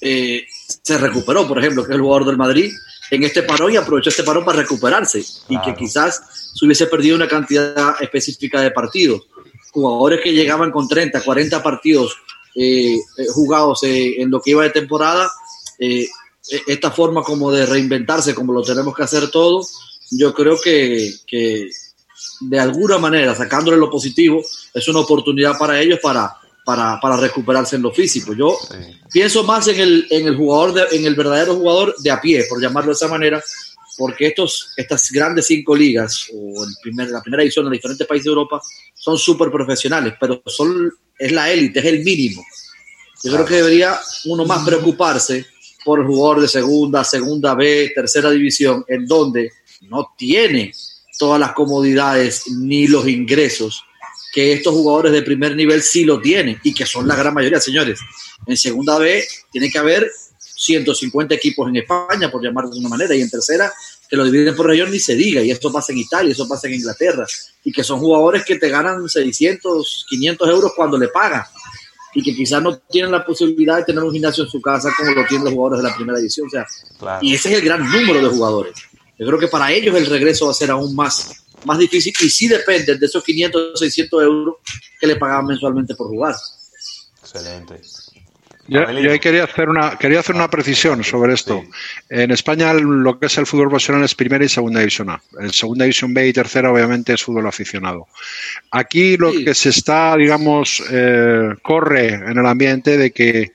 eh, 0.00 0.46
se 0.82 0.98
recuperó, 0.98 1.46
por 1.46 1.58
ejemplo, 1.58 1.84
que 1.84 1.92
es 1.92 1.96
el 1.96 2.02
jugador 2.02 2.26
del 2.26 2.36
Madrid, 2.36 2.72
en 3.10 3.22
este 3.22 3.42
parón 3.42 3.72
y 3.72 3.76
aprovechó 3.76 4.10
este 4.10 4.22
parón 4.22 4.44
para 4.44 4.58
recuperarse 4.58 5.24
y 5.48 5.60
que 5.60 5.74
quizás 5.74 6.22
se 6.54 6.64
hubiese 6.64 6.86
perdido 6.86 7.16
una 7.16 7.28
cantidad 7.28 7.94
específica 8.00 8.60
de 8.60 8.70
partidos. 8.70 9.22
Jugadores 9.72 10.20
que 10.22 10.32
llegaban 10.32 10.70
con 10.70 10.88
30, 10.88 11.20
40 11.22 11.62
partidos 11.62 12.16
eh, 12.54 12.94
eh, 12.94 13.26
jugados 13.32 13.80
en 13.82 14.30
lo 14.30 14.40
que 14.40 14.52
iba 14.52 14.62
de 14.62 14.70
temporada, 14.70 15.30
e-, 15.78 16.08
esta 16.66 16.90
forma 16.90 17.22
como 17.22 17.50
de 17.50 17.66
reinventarse, 17.66 18.34
como 18.34 18.52
lo 18.52 18.62
tenemos 18.62 18.94
que 18.94 19.02
hacer 19.02 19.30
todos, 19.30 20.00
yo 20.10 20.32
creo 20.34 20.58
que, 20.62 21.12
que 21.26 21.68
de 22.40 22.58
alguna 22.58 22.98
manera, 22.98 23.34
sacándole 23.34 23.76
lo 23.76 23.90
positivo, 23.90 24.42
es 24.72 24.88
una 24.88 25.00
oportunidad 25.00 25.56
para 25.58 25.80
ellos 25.80 25.98
para 26.02 26.36
para, 26.64 26.98
para 27.00 27.16
recuperarse 27.18 27.76
en 27.76 27.82
lo 27.82 27.92
físico. 27.92 28.32
Yo 28.34 28.58
pienso 29.12 29.44
más 29.44 29.68
en 29.68 29.78
el, 29.78 30.06
en 30.10 30.26
el 30.26 30.36
jugador, 30.36 30.88
en 30.90 31.04
el 31.04 31.14
verdadero 31.14 31.56
jugador 31.56 31.94
de 31.98 32.10
a 32.10 32.20
pie, 32.20 32.44
por 32.48 32.60
llamarlo 32.60 32.90
de 32.90 32.94
esa 32.94 33.08
manera, 33.08 33.42
porque 33.96 34.28
estos, 34.28 34.70
estas 34.76 35.10
grandes 35.12 35.46
cinco 35.46 35.76
ligas 35.76 36.26
o 36.32 36.64
el 36.64 36.74
primer, 36.82 37.10
la 37.10 37.20
primera 37.20 37.42
edición 37.42 37.66
en 37.66 37.72
diferentes 37.72 38.06
países 38.06 38.24
de 38.24 38.30
Europa 38.30 38.60
son 38.94 39.18
súper 39.18 39.50
profesionales, 39.50 40.14
pero 40.18 40.42
son, 40.46 40.90
es 41.18 41.32
la 41.32 41.52
élite, 41.52 41.80
es 41.80 41.84
el 41.84 42.02
mínimo. 42.02 42.44
Yo 43.22 43.32
creo 43.32 43.44
que 43.44 43.54
debería 43.54 43.98
uno 44.26 44.44
más 44.44 44.66
preocuparse 44.66 45.46
por 45.84 46.00
el 46.00 46.06
jugador 46.06 46.40
de 46.40 46.48
segunda, 46.48 47.04
segunda 47.04 47.54
B, 47.54 47.92
tercera 47.94 48.30
división, 48.30 48.84
en 48.88 49.06
donde 49.06 49.50
no 49.82 50.14
tiene 50.16 50.72
todas 51.18 51.40
las 51.40 51.52
comodidades 51.52 52.48
ni 52.48 52.86
los 52.86 53.06
ingresos 53.08 53.84
que 54.32 54.52
estos 54.52 54.74
jugadores 54.74 55.12
de 55.12 55.22
primer 55.22 55.54
nivel 55.54 55.80
sí 55.80 56.04
lo 56.04 56.20
tienen 56.20 56.58
y 56.64 56.74
que 56.74 56.84
son 56.84 57.06
la 57.06 57.14
gran 57.14 57.32
mayoría, 57.32 57.60
señores. 57.60 58.00
En 58.46 58.56
segunda 58.56 58.98
B 58.98 59.24
tiene 59.52 59.70
que 59.70 59.78
haber 59.78 60.10
150 60.40 61.34
equipos 61.34 61.68
en 61.68 61.76
España, 61.76 62.30
por 62.30 62.42
llamarlo 62.42 62.70
de 62.70 62.80
una 62.80 62.88
manera, 62.88 63.14
y 63.14 63.20
en 63.20 63.30
tercera 63.30 63.72
que 64.08 64.16
lo 64.16 64.24
dividen 64.24 64.56
por 64.56 64.66
región 64.66 64.90
ni 64.90 64.98
se 64.98 65.14
diga, 65.14 65.40
y 65.40 65.50
esto 65.50 65.72
pasa 65.72 65.92
en 65.92 65.98
Italia, 65.98 66.32
eso 66.32 66.48
pasa 66.48 66.66
en 66.68 66.74
Inglaterra, 66.74 67.26
y 67.62 67.72
que 67.72 67.84
son 67.84 68.00
jugadores 68.00 68.44
que 68.44 68.56
te 68.56 68.68
ganan 68.68 69.08
600, 69.08 70.06
500 70.08 70.48
euros 70.48 70.72
cuando 70.74 70.98
le 70.98 71.08
pagan, 71.08 71.42
y 72.14 72.22
que 72.22 72.34
quizás 72.34 72.62
no 72.62 72.78
tienen 72.78 73.12
la 73.12 73.24
posibilidad 73.24 73.76
de 73.76 73.84
tener 73.84 74.02
un 74.02 74.12
gimnasio 74.12 74.44
en 74.44 74.50
su 74.50 74.60
casa 74.60 74.90
como 74.96 75.10
lo 75.12 75.26
tienen 75.26 75.44
los 75.44 75.54
jugadores 75.54 75.82
de 75.82 75.88
la 75.88 75.96
primera 75.96 76.18
edición, 76.18 76.46
o 76.46 76.50
sea, 76.50 76.66
y 77.20 77.34
ese 77.34 77.52
es 77.52 77.58
el 77.58 77.64
gran 77.64 77.80
número 77.80 78.20
de 78.20 78.28
jugadores. 78.28 78.74
Yo 79.24 79.28
creo 79.28 79.40
que 79.40 79.48
para 79.48 79.72
ellos 79.72 79.96
el 79.96 80.06
regreso 80.06 80.46
va 80.46 80.52
a 80.52 80.54
ser 80.54 80.70
aún 80.70 80.94
más 80.94 81.44
más 81.64 81.78
difícil 81.78 82.12
y 82.20 82.30
sí 82.30 82.48
depende 82.48 82.96
de 82.96 83.06
esos 83.06 83.24
500 83.24 83.72
o 83.74 83.76
600 83.76 84.22
euros 84.22 84.56
que 85.00 85.06
le 85.06 85.16
pagaban 85.16 85.46
mensualmente 85.46 85.94
por 85.94 86.08
jugar. 86.08 86.34
Excelente. 87.20 87.80
Yo, 88.66 88.86
quería 89.20 89.44
hacer 89.44 89.68
una 89.68 89.98
quería 89.98 90.20
hacer 90.20 90.34
una 90.34 90.48
precisión 90.48 91.04
sobre 91.04 91.34
esto. 91.34 91.62
En 92.08 92.30
España 92.30 92.72
lo 92.72 93.18
que 93.18 93.26
es 93.26 93.36
el 93.36 93.44
fútbol 93.44 93.68
profesional 93.68 94.04
es 94.04 94.14
primera 94.14 94.42
y 94.42 94.48
segunda 94.48 94.80
división 94.80 95.10
A. 95.10 95.22
En 95.38 95.52
segunda 95.52 95.84
división 95.84 96.14
B 96.14 96.28
y 96.28 96.32
tercera 96.32 96.72
obviamente 96.72 97.12
es 97.12 97.22
fútbol 97.22 97.46
aficionado. 97.46 98.06
Aquí 98.70 99.18
lo 99.18 99.32
que 99.32 99.54
se 99.54 99.68
está, 99.68 100.16
digamos, 100.16 100.82
eh, 100.90 101.50
corre 101.62 102.14
en 102.14 102.38
el 102.38 102.46
ambiente 102.46 102.96
de 102.96 103.10
que 103.10 103.52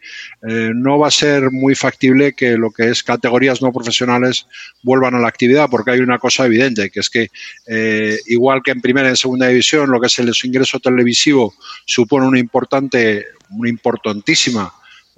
eh, 0.47 0.71
no 0.73 0.97
va 0.97 1.08
a 1.08 1.12
ser 1.12 1.52
muy 1.52 1.75
factible 1.75 2.34
que 2.34 2.58
lo 2.58 2.71
que 2.71 2.89
es 2.89 3.04
categorías 3.04 3.62
no 3.62 3.73
profesionales 3.73 4.47
vuelvan 4.84 5.15
a 5.15 5.19
la 5.19 5.28
actividad, 5.28 5.69
porque 5.69 5.91
hay 5.91 5.99
una 5.99 6.17
cosa 6.17 6.45
evidente, 6.45 6.89
que 6.89 7.02
es 7.02 7.10
que 7.10 7.28
eh, 7.67 8.17
igual 8.28 8.62
que 8.63 8.71
en 8.71 8.82
primera 8.82 9.08
y 9.08 9.12
en 9.12 9.17
segunda 9.17 9.47
división, 9.47 9.89
lo 9.89 9.99
que 9.99 10.08
es 10.08 10.19
el 10.19 10.32
ingreso 10.43 10.80
televisivo 10.80 11.54
supone 11.86 12.25
una 12.25 12.39
importante, 12.39 13.25
una 13.49 13.69
importantísima 13.69 14.73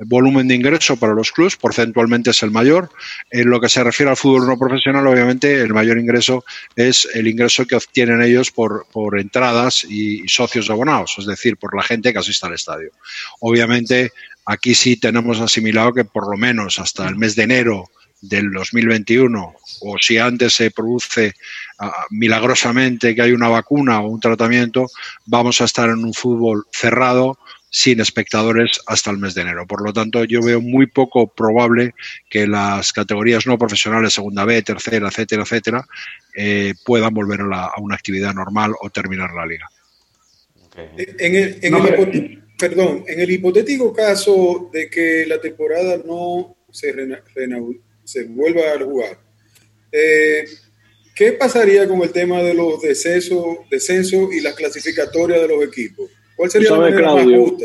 volumen 0.06 0.48
de 0.48 0.56
ingreso 0.56 0.98
para 0.98 1.14
los 1.14 1.32
clubes, 1.32 1.56
porcentualmente 1.56 2.32
es 2.32 2.44
el 2.44 2.52
mayor. 2.52 2.90
En 3.30 3.50
lo 3.50 3.60
que 3.60 3.70
se 3.70 3.84
refiere 3.84 4.10
al 4.10 4.18
fútbol 4.18 4.48
no 4.48 4.58
profesional, 4.58 5.06
obviamente 5.08 5.62
el 5.62 5.74
mayor 5.74 5.98
ingreso 5.98 6.44
es 6.76 7.08
el 7.14 7.28
ingreso 7.28 7.66
que 7.66 7.76
obtienen 7.76 8.22
ellos 8.22 8.52
por, 8.52 8.88
por 8.92 9.20
entradas 9.20 9.86
y, 9.88 10.28
socios 10.28 10.70
abonados, 10.70 11.16
es 11.20 11.26
decir, 11.26 11.58
por 11.58 11.76
la 11.76 11.84
gente 11.84 12.12
que 12.12 12.20
asiste 12.20 12.48
al 12.48 12.54
estadio. 12.54 12.92
Obviamente 13.40 14.12
aquí 14.46 14.76
sí 14.76 14.98
tenemos 14.98 15.40
asimilado 15.40 15.94
que 15.94 16.06
por 16.06 16.30
lo 16.30 16.38
menos 16.38 16.80
hasta 16.80 17.08
el 17.08 17.16
mes 17.16 17.36
de 17.36 17.44
enero 17.44 17.90
del 18.22 18.52
2021 18.52 19.54
o 19.82 19.98
si 20.00 20.18
antes 20.18 20.54
se 20.54 20.72
produce 20.72 21.34
ah, 21.80 22.06
milagrosamente 22.12 23.16
que 23.16 23.22
hay 23.22 23.32
una 23.32 23.50
vacuna 23.50 24.00
o 24.02 24.10
un 24.10 24.20
tratamiento, 24.20 24.88
vamos 25.26 25.60
a 25.60 25.66
estar 25.66 25.90
en 25.90 26.04
un 26.04 26.14
fútbol 26.14 26.66
cerrado 26.72 27.38
sin 27.72 28.02
espectadores 28.02 28.82
hasta 28.86 29.12
el 29.12 29.18
mes 29.18 29.34
de 29.34 29.44
enero. 29.44 29.66
Por 29.66 29.82
lo 29.84 29.94
tanto, 29.94 30.26
yo 30.26 30.42
veo 30.44 30.60
muy 30.60 30.88
poco 30.88 31.28
probable 31.28 31.96
que 32.30 32.46
las 32.46 32.92
categorías 32.92 33.48
no 33.48 33.58
profesionales, 33.58 34.14
segunda 34.14 34.44
B, 34.44 34.62
tercera, 34.62 35.08
etcétera, 35.08 35.44
etcétera, 35.44 35.88
eh, 36.36 36.74
puedan 36.86 37.14
volver 37.14 37.40
a, 37.54 37.72
una 37.78 37.96
actividad 37.96 38.34
normal 38.34 38.74
o 38.82 38.90
terminar 38.90 39.32
la 39.34 39.46
liga. 39.46 39.70
En 40.76 41.36
el, 41.36 42.41
perdón, 42.62 43.04
en 43.08 43.20
el 43.20 43.32
hipotético 43.32 43.92
caso 43.92 44.70
de 44.72 44.88
que 44.88 45.26
la 45.26 45.42
temporada 45.42 46.00
no 46.06 46.56
se, 46.70 46.94
se 48.04 48.24
vuelva 48.26 48.62
a 48.76 48.80
jugar, 48.80 49.18
eh, 49.92 50.46
¿qué 51.16 51.32
pasaría 51.32 51.88
con 51.88 52.04
el 52.04 52.12
tema 52.12 52.44
de 52.44 52.54
los 52.54 52.80
descensos, 52.84 53.44
descensos 53.70 54.32
y 54.32 54.42
las 54.42 54.54
clasificatorias 54.54 55.42
de 55.42 55.48
los 55.48 55.64
equipos? 55.64 56.12
¿Cuál 56.36 56.52
sería 56.52 56.78
la 56.78 56.96
Claudio, 56.96 57.58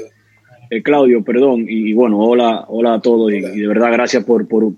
eh, 0.71 0.83
Claudio, 0.83 1.23
perdón, 1.23 1.67
y, 1.69 1.93
bueno, 1.93 2.19
hola, 2.19 2.65
hola 2.69 2.95
a 2.95 3.01
todos 3.03 3.31
Y, 3.33 3.41
de 3.41 3.69
verdad 3.69 3.93
gracias 3.93 4.25
por, 4.25 4.49
por, 4.49 4.73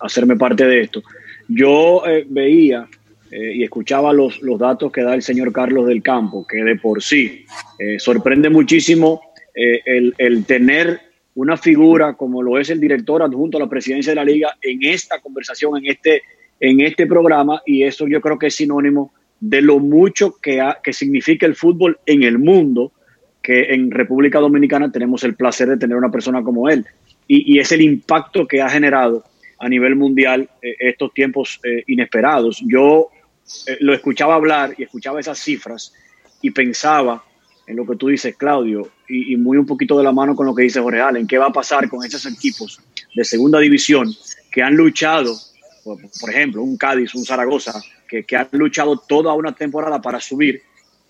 hacerme 0.00 0.36
parte 0.36 0.64
de 0.64 0.82
esto. 0.82 1.02
Yo 1.48 2.06
eh, 2.06 2.24
veía 2.28 2.88
eh, 3.32 3.56
y 3.56 3.64
escuchaba 3.64 4.12
los, 4.12 4.40
los 4.40 4.58
datos 4.58 4.92
que 4.92 5.02
da 5.02 5.14
el 5.14 5.22
señor 5.22 5.52
Carlos 5.52 5.86
del 5.88 6.00
Campo, 6.00 6.46
que 6.46 6.62
de 6.62 6.76
por 6.76 7.02
sí 7.02 7.44
sorprende 7.98 8.48
muchísimo 8.48 9.27
el, 9.54 10.14
el 10.18 10.44
tener 10.44 11.00
una 11.34 11.56
figura 11.56 12.14
como 12.14 12.42
lo 12.42 12.58
es 12.58 12.68
el 12.70 12.80
director 12.80 13.22
adjunto 13.22 13.58
a 13.58 13.60
la 13.60 13.68
presidencia 13.68 14.10
de 14.10 14.16
la 14.16 14.24
liga 14.24 14.56
en 14.60 14.82
esta 14.82 15.20
conversación, 15.20 15.76
en 15.76 15.86
este, 15.86 16.22
en 16.58 16.80
este 16.80 17.06
programa, 17.06 17.62
y 17.64 17.84
eso 17.84 18.08
yo 18.08 18.20
creo 18.20 18.38
que 18.38 18.48
es 18.48 18.56
sinónimo 18.56 19.12
de 19.40 19.62
lo 19.62 19.78
mucho 19.78 20.36
que, 20.42 20.60
que 20.82 20.92
significa 20.92 21.46
el 21.46 21.54
fútbol 21.54 21.98
en 22.06 22.24
el 22.24 22.38
mundo 22.38 22.92
que 23.40 23.72
en 23.72 23.90
República 23.90 24.40
Dominicana 24.40 24.90
tenemos 24.90 25.22
el 25.24 25.34
placer 25.34 25.68
de 25.68 25.76
tener 25.76 25.96
una 25.96 26.10
persona 26.10 26.42
como 26.42 26.68
él. 26.68 26.84
Y, 27.28 27.58
es 27.58 27.72
el 27.72 27.82
impacto 27.82 28.46
que 28.46 28.60
ha 28.60 28.68
generado 28.68 29.22
a 29.58 29.68
nivel 29.68 29.96
mundial 29.96 30.48
eh, 30.62 30.74
estos 30.80 31.12
tiempos 31.12 31.60
eh, 31.62 31.84
inesperados. 31.86 32.62
Yo 32.66 33.10
eh, 33.66 33.76
lo 33.80 33.92
escuchaba 33.94 34.34
hablar 34.34 34.74
y 34.76 34.82
escuchaba 34.82 35.20
esas 35.20 35.38
cifras 35.38 35.94
y 36.42 36.50
pensaba 36.50 37.22
en 37.68 37.76
lo 37.76 37.86
que 37.86 37.96
tú 37.96 38.08
dices, 38.08 38.34
Claudio, 38.34 38.88
y, 39.06 39.36
muy 39.36 39.58
un 39.58 39.66
poquito 39.66 39.98
de 39.98 40.02
la 40.02 40.10
mano 40.10 40.34
con 40.34 40.46
lo 40.46 40.54
que 40.54 40.62
dice 40.62 40.80
Jorge 40.80 41.02
Allen, 41.02 41.26
qué 41.26 41.36
va 41.36 41.46
a 41.46 41.52
pasar 41.52 41.86
con 41.88 42.02
esos 42.02 42.24
equipos 42.24 42.80
de 43.14 43.24
segunda 43.24 43.58
división 43.60 44.10
que 44.50 44.62
han 44.62 44.74
luchado, 44.74 45.36
por, 45.84 46.30
ejemplo, 46.30 46.62
un 46.62 46.78
Cádiz, 46.78 47.14
un 47.14 47.26
Zaragoza, 47.26 47.78
que, 48.08 48.24
que 48.24 48.36
han 48.36 48.48
luchado 48.52 48.96
toda 48.96 49.34
una 49.34 49.54
temporada 49.54 50.00
para 50.00 50.18
subir. 50.18 50.62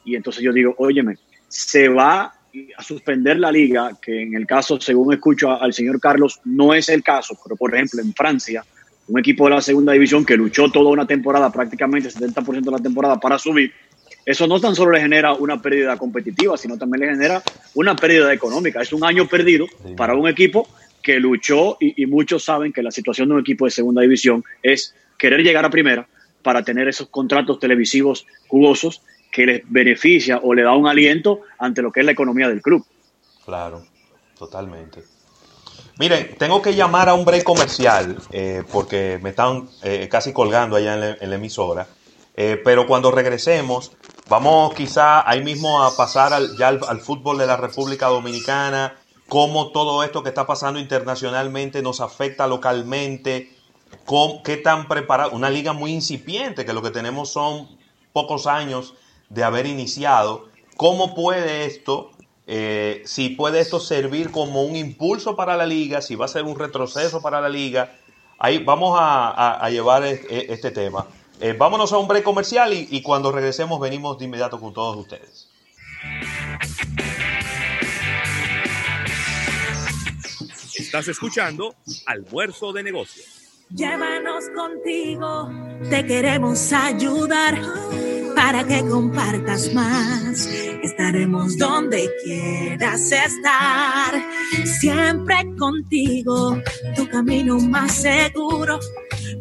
Y 0.04 0.16
entonces 0.16 0.42
yo 0.42 0.52
digo, 0.52 0.74
óyeme, 0.78 1.16
se 1.46 1.88
va 1.88 2.34
a 2.76 2.82
suspender 2.82 3.38
la 3.38 3.52
liga, 3.52 3.92
que 4.02 4.20
en 4.20 4.34
el 4.34 4.44
caso, 4.44 4.80
según 4.80 5.14
escucho 5.14 5.52
al 5.52 5.72
señor 5.72 6.00
Carlos, 6.00 6.40
no 6.44 6.74
es 6.74 6.88
el 6.88 7.04
caso, 7.04 7.38
pero 7.44 7.54
por 7.54 7.72
ejemplo 7.72 8.02
en 8.02 8.12
Francia, 8.12 8.64
un 9.06 9.18
equipo 9.20 9.44
de 9.44 9.54
la 9.54 9.62
segunda 9.62 9.92
división 9.92 10.24
que 10.24 10.36
luchó 10.36 10.72
toda 10.72 10.90
una 10.90 11.06
temporada, 11.06 11.52
prácticamente 11.52 12.10
70% 12.10 12.62
de 12.62 12.70
la 12.70 12.78
temporada 12.78 13.20
para 13.20 13.38
subir, 13.38 13.72
eso 14.30 14.46
no 14.46 14.60
tan 14.60 14.74
solo 14.74 14.92
le 14.92 15.00
genera 15.00 15.32
una 15.32 15.60
pérdida 15.62 15.96
competitiva, 15.96 16.56
sino 16.58 16.76
también 16.76 17.00
le 17.00 17.14
genera 17.14 17.42
una 17.74 17.96
pérdida 17.96 18.32
económica. 18.32 18.82
Es 18.82 18.92
un 18.92 19.02
año 19.02 19.26
perdido 19.26 19.66
para 19.96 20.14
un 20.14 20.28
equipo 20.28 20.68
que 21.02 21.18
luchó 21.18 21.78
y, 21.80 22.02
y 22.02 22.06
muchos 22.06 22.44
saben 22.44 22.72
que 22.72 22.82
la 22.82 22.90
situación 22.90 23.28
de 23.28 23.36
un 23.36 23.40
equipo 23.40 23.64
de 23.64 23.70
segunda 23.70 24.02
división 24.02 24.44
es 24.62 24.94
querer 25.16 25.40
llegar 25.40 25.64
a 25.64 25.70
primera 25.70 26.06
para 26.42 26.62
tener 26.62 26.88
esos 26.88 27.08
contratos 27.08 27.58
televisivos 27.58 28.26
jugosos 28.48 29.00
que 29.32 29.46
les 29.46 29.62
beneficia 29.64 30.40
o 30.42 30.52
le 30.52 30.62
da 30.62 30.74
un 30.74 30.86
aliento 30.86 31.40
ante 31.58 31.80
lo 31.80 31.90
que 31.90 32.00
es 32.00 32.06
la 32.06 32.12
economía 32.12 32.48
del 32.48 32.60
club. 32.60 32.84
Claro, 33.46 33.82
totalmente. 34.38 35.04
Miren, 35.98 36.36
tengo 36.38 36.62
que 36.62 36.74
llamar 36.74 37.08
a 37.08 37.14
un 37.14 37.24
break 37.24 37.42
comercial 37.42 38.16
eh, 38.30 38.62
porque 38.70 39.18
me 39.20 39.30
están 39.30 39.68
eh, 39.82 40.08
casi 40.08 40.32
colgando 40.32 40.76
allá 40.76 41.16
en 41.18 41.30
la, 41.30 41.36
emisora. 41.36 41.88
Eh, 42.40 42.56
pero 42.62 42.86
cuando 42.86 43.10
regresemos, 43.10 43.90
vamos 44.28 44.72
quizá 44.74 45.28
ahí 45.28 45.42
mismo 45.42 45.82
a 45.82 45.96
pasar 45.96 46.40
ya 46.56 46.68
al, 46.68 47.00
fútbol 47.00 47.36
de 47.36 47.48
la 47.48 47.56
República 47.56 48.06
Dominicana 48.06 48.94
cómo 49.28 49.72
todo 49.72 50.04
esto 50.04 50.22
que 50.22 50.28
está 50.28 50.46
pasando 50.46 50.78
internacionalmente 50.78 51.82
nos 51.82 52.00
afecta 52.00 52.46
localmente, 52.46 53.50
qué 54.44 54.56
tan 54.56 54.86
preparado, 54.86 55.32
una 55.32 55.50
liga 55.50 55.72
muy 55.72 55.90
incipiente, 55.90 56.64
que 56.64 56.72
lo 56.72 56.80
que 56.80 56.92
tenemos 56.92 57.28
son 57.32 57.76
pocos 58.12 58.46
años 58.46 58.94
de 59.30 59.42
haber 59.42 59.66
iniciado, 59.66 60.46
cómo 60.76 61.16
puede 61.16 61.64
esto, 61.64 62.12
eh, 62.46 63.02
si 63.04 63.30
puede 63.30 63.58
esto 63.58 63.80
servir 63.80 64.30
como 64.30 64.62
un 64.62 64.76
impulso 64.76 65.34
para 65.34 65.56
la 65.56 65.66
liga, 65.66 66.02
si 66.02 66.14
va 66.14 66.26
a 66.26 66.28
ser 66.28 66.44
un 66.44 66.56
retroceso 66.56 67.20
para 67.20 67.40
la 67.40 67.48
liga, 67.48 67.96
ahí 68.38 68.58
vamos 68.62 68.96
a, 68.96 69.68
llevar 69.70 70.04
este, 70.04 70.70
tema. 70.70 71.04
Eh, 71.40 71.54
vámonos 71.56 71.92
a 71.92 71.98
un 71.98 72.08
break 72.08 72.24
comercial 72.24 72.72
y 72.72 73.02
cuando 73.02 73.30
regresemos 73.30 73.80
venimos 73.80 74.18
de 74.18 74.24
inmediato 74.24 74.60
con 74.60 74.72
todos 74.72 74.96
ustedes. 74.96 75.48
Estás 80.76 81.08
escuchando 81.08 81.74
Almuerzo 82.06 82.72
de 82.72 82.82
Negocios. 82.82 83.26
Llévanos 83.70 84.44
contigo, 84.56 85.50
te 85.90 86.06
queremos 86.06 86.72
ayudar 86.72 87.60
para 88.34 88.64
que 88.64 88.80
compartas 88.88 89.74
más. 89.74 90.46
Estaremos 90.46 91.58
donde 91.58 92.08
quieras 92.24 93.12
estar, 93.12 94.14
siempre 94.64 95.54
contigo, 95.58 96.56
tu 96.96 97.06
camino 97.10 97.58
más 97.58 97.92
seguro. 97.92 98.80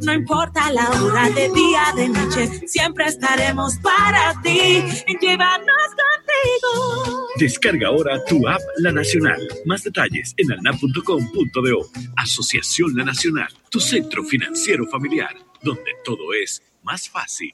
No 0.01 0.13
importa 0.13 0.46
la 0.71 0.89
hora 1.01 1.29
de 1.29 1.49
día, 1.49 1.93
de 1.95 2.09
noche, 2.09 2.67
siempre 2.67 3.05
estaremos 3.05 3.77
para 3.77 4.39
ti. 4.41 4.83
Llévanos 5.21 5.87
contigo. 6.01 7.27
Descarga 7.37 7.87
ahora 7.87 8.23
tu 8.25 8.47
app 8.47 8.61
La 8.77 8.91
Nacional. 8.91 9.39
Más 9.65 9.83
detalles 9.83 10.33
en 10.37 10.51
alnap.com.do. 10.51 11.89
Asociación 12.17 12.95
La 12.95 13.03
Nacional, 13.03 13.49
tu 13.69 13.79
centro 13.79 14.23
financiero 14.23 14.85
familiar, 14.87 15.35
donde 15.61 15.91
todo 16.03 16.33
es 16.33 16.61
más 16.83 17.09
fácil. 17.09 17.53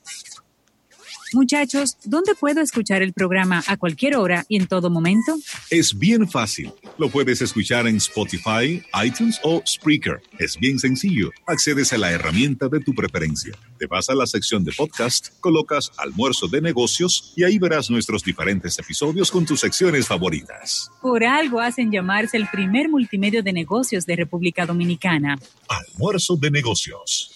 Muchachos, 1.33 1.97
¿dónde 2.05 2.35
puedo 2.35 2.61
escuchar 2.61 3.01
el 3.01 3.11
programa 3.11 3.63
a 3.67 3.77
cualquier 3.77 4.17
hora 4.17 4.45
y 4.47 4.57
en 4.57 4.67
todo 4.67 4.91
momento? 4.91 5.35
Es 5.71 5.97
bien 5.97 6.29
fácil. 6.29 6.71
Lo 6.99 7.09
puedes 7.09 7.41
escuchar 7.41 7.87
en 7.87 7.97
Spotify, 7.97 8.83
iTunes 9.03 9.39
o 9.43 9.61
Spreaker. 9.65 10.21
Es 10.37 10.57
bien 10.57 10.77
sencillo. 10.77 11.31
Accedes 11.47 11.91
a 11.91 11.97
la 11.97 12.11
herramienta 12.11 12.67
de 12.67 12.79
tu 12.79 12.93
preferencia. 12.93 13.53
Te 13.79 13.87
vas 13.87 14.09
a 14.09 14.15
la 14.15 14.27
sección 14.27 14.63
de 14.63 14.71
podcast, 14.73 15.29
colocas 15.39 15.91
almuerzo 15.97 16.47
de 16.47 16.61
negocios 16.61 17.33
y 17.35 17.43
ahí 17.43 17.57
verás 17.57 17.89
nuestros 17.89 18.23
diferentes 18.23 18.77
episodios 18.77 19.31
con 19.31 19.45
tus 19.45 19.59
secciones 19.59 20.07
favoritas. 20.07 20.91
Por 21.01 21.23
algo 21.23 21.59
hacen 21.59 21.91
llamarse 21.91 22.37
el 22.37 22.47
primer 22.47 22.89
multimedio 22.89 23.41
de 23.41 23.53
negocios 23.53 24.05
de 24.05 24.17
República 24.17 24.67
Dominicana. 24.67 25.39
Almuerzo 25.67 26.35
de 26.35 26.51
negocios. 26.51 27.32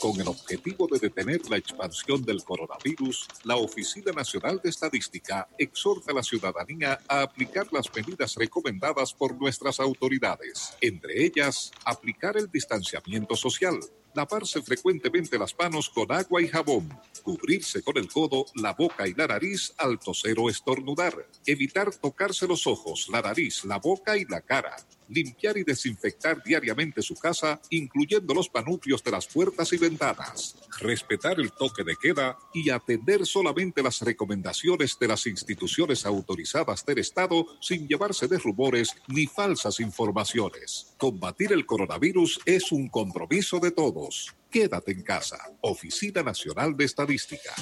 Con 0.00 0.18
el 0.18 0.28
objetivo 0.28 0.88
de 0.90 0.98
detener 0.98 1.42
la 1.50 1.58
expansión 1.58 2.24
del 2.24 2.42
coronavirus, 2.42 3.28
la 3.44 3.56
Oficina 3.56 4.12
Nacional 4.12 4.58
de 4.64 4.70
Estadística 4.70 5.46
exhorta 5.58 6.12
a 6.12 6.14
la 6.14 6.22
ciudadanía 6.22 7.00
a 7.06 7.20
aplicar 7.20 7.70
las 7.70 7.94
medidas 7.94 8.34
recomendadas 8.36 9.12
por 9.12 9.38
nuestras 9.38 9.78
autoridades, 9.78 10.74
entre 10.80 11.22
ellas 11.22 11.70
aplicar 11.84 12.38
el 12.38 12.50
distanciamiento 12.50 13.36
social, 13.36 13.78
lavarse 14.14 14.62
frecuentemente 14.62 15.38
las 15.38 15.54
manos 15.58 15.90
con 15.90 16.10
agua 16.10 16.40
y 16.40 16.48
jabón, 16.48 16.88
cubrirse 17.22 17.82
con 17.82 17.98
el 17.98 18.08
codo, 18.08 18.46
la 18.54 18.72
boca 18.72 19.06
y 19.06 19.12
la 19.12 19.26
nariz 19.26 19.74
al 19.76 19.98
toser 19.98 20.36
o 20.38 20.48
estornudar, 20.48 21.28
evitar 21.44 21.94
tocarse 21.94 22.46
los 22.46 22.66
ojos, 22.66 23.08
la 23.12 23.20
nariz, 23.20 23.66
la 23.66 23.76
boca 23.76 24.16
y 24.16 24.24
la 24.24 24.40
cara, 24.40 24.76
limpiar 25.10 25.58
y 25.58 25.64
desinfectar 25.64 26.42
diariamente 26.42 27.02
su 27.02 27.14
casa, 27.14 27.60
incluyendo 27.70 28.32
los 28.32 28.48
panutrios 28.48 29.02
de 29.04 29.10
las 29.10 29.26
puertas 29.26 29.72
y 29.72 29.76
ventanas, 29.76 30.56
respetar 30.80 31.38
el 31.38 31.52
toque 31.52 31.84
de 31.84 31.96
queda 32.00 32.38
y 32.54 32.70
atender 32.70 33.26
solamente 33.26 33.82
las 33.82 34.00
recomendaciones 34.00 34.96
de 34.98 35.08
las 35.08 35.26
instituciones 35.26 36.06
autorizadas 36.06 36.86
del 36.86 36.98
Estado 36.98 37.46
sin 37.60 37.86
llevarse 37.86 38.28
de 38.28 38.38
rumores 38.38 38.94
ni 39.08 39.26
falsas 39.26 39.80
informaciones. 39.80 40.94
Combatir 40.96 41.52
el 41.52 41.66
coronavirus 41.66 42.40
es 42.46 42.72
un 42.72 42.88
compromiso 42.88 43.58
de 43.58 43.72
todos. 43.72 44.34
Quédate 44.50 44.92
en 44.92 45.02
casa. 45.02 45.38
Oficina 45.60 46.22
Nacional 46.22 46.76
de 46.76 46.84
Estadística. 46.84 47.54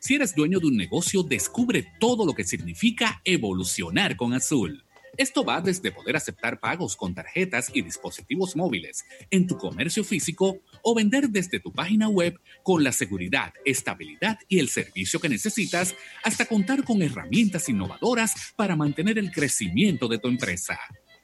Si 0.00 0.14
eres 0.14 0.34
dueño 0.34 0.60
de 0.60 0.66
un 0.66 0.76
negocio, 0.76 1.22
descubre 1.22 1.92
todo 1.98 2.24
lo 2.24 2.32
que 2.32 2.44
significa 2.44 3.20
evolucionar 3.24 4.16
con 4.16 4.32
Azul. 4.32 4.84
Esto 5.16 5.44
va 5.44 5.60
desde 5.60 5.92
poder 5.92 6.16
aceptar 6.16 6.60
pagos 6.60 6.96
con 6.96 7.14
tarjetas 7.14 7.70
y 7.74 7.82
dispositivos 7.82 8.56
móviles 8.56 9.04
en 9.30 9.46
tu 9.46 9.56
comercio 9.56 10.04
físico 10.04 10.60
o 10.82 10.94
vender 10.94 11.28
desde 11.28 11.60
tu 11.60 11.72
página 11.72 12.08
web 12.08 12.38
con 12.62 12.84
la 12.84 12.92
seguridad, 12.92 13.52
estabilidad 13.64 14.38
y 14.48 14.58
el 14.58 14.68
servicio 14.68 15.20
que 15.20 15.28
necesitas 15.28 15.94
hasta 16.22 16.46
contar 16.46 16.84
con 16.84 17.02
herramientas 17.02 17.68
innovadoras 17.68 18.52
para 18.56 18.76
mantener 18.76 19.18
el 19.18 19.32
crecimiento 19.32 20.08
de 20.08 20.18
tu 20.18 20.28
empresa. 20.28 20.78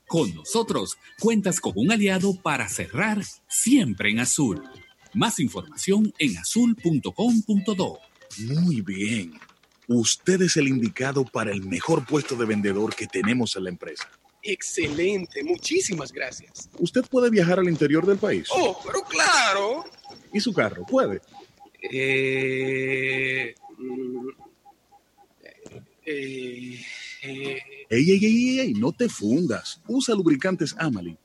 Con 0.07 0.35
nosotros 0.35 0.99
cuentas 1.21 1.61
con 1.61 1.73
un 1.77 1.91
aliado 1.91 2.35
para 2.43 2.69
cerrar 2.69 3.23
siempre 3.49 4.11
en 4.11 4.21
azul. 4.21 4.63
Más 5.15 5.39
información 5.41 6.13
en 6.19 6.37
azul.com.do. 6.37 7.99
Muy 8.39 8.81
bien. 8.81 9.33
Usted 9.89 10.43
es 10.43 10.57
el 10.57 10.69
indicado 10.69 11.25
para 11.25 11.53
el 11.53 11.63
mejor 11.63 12.07
puesto 12.07 12.37
de 12.37 12.47
vendedor 12.47 12.95
que 12.95 13.07
tenemos 13.07 13.57
en 13.57 13.65
la 13.65 13.71
empresa. 13.71 14.09
Excelente, 14.43 15.43
muchísimas 15.43 16.13
gracias. 16.13 16.69
¿Usted 16.79 17.05
puede 17.07 17.31
viajar 17.31 17.59
al 17.59 17.69
interior 17.69 18.07
del 18.07 18.19
país? 18.19 18.49
Oh, 18.51 18.79
pero 18.85 19.03
claro. 19.03 19.85
¿Y 20.33 20.41
su 20.41 20.53
carro? 20.53 20.85
¿Puede? 20.85 21.23
Eh, 21.91 23.55
mm, 23.79 24.29
eh, 26.07 26.81
eh, 27.23 27.63
ey, 27.89 28.11
ey, 28.11 28.25
ey, 28.25 28.61
ey, 28.61 28.75
no 28.75 28.93
te 28.93 29.09
fundas. 29.09 29.81
Usa 29.87 30.15
lubricantes 30.15 30.75
Amali 30.79 31.17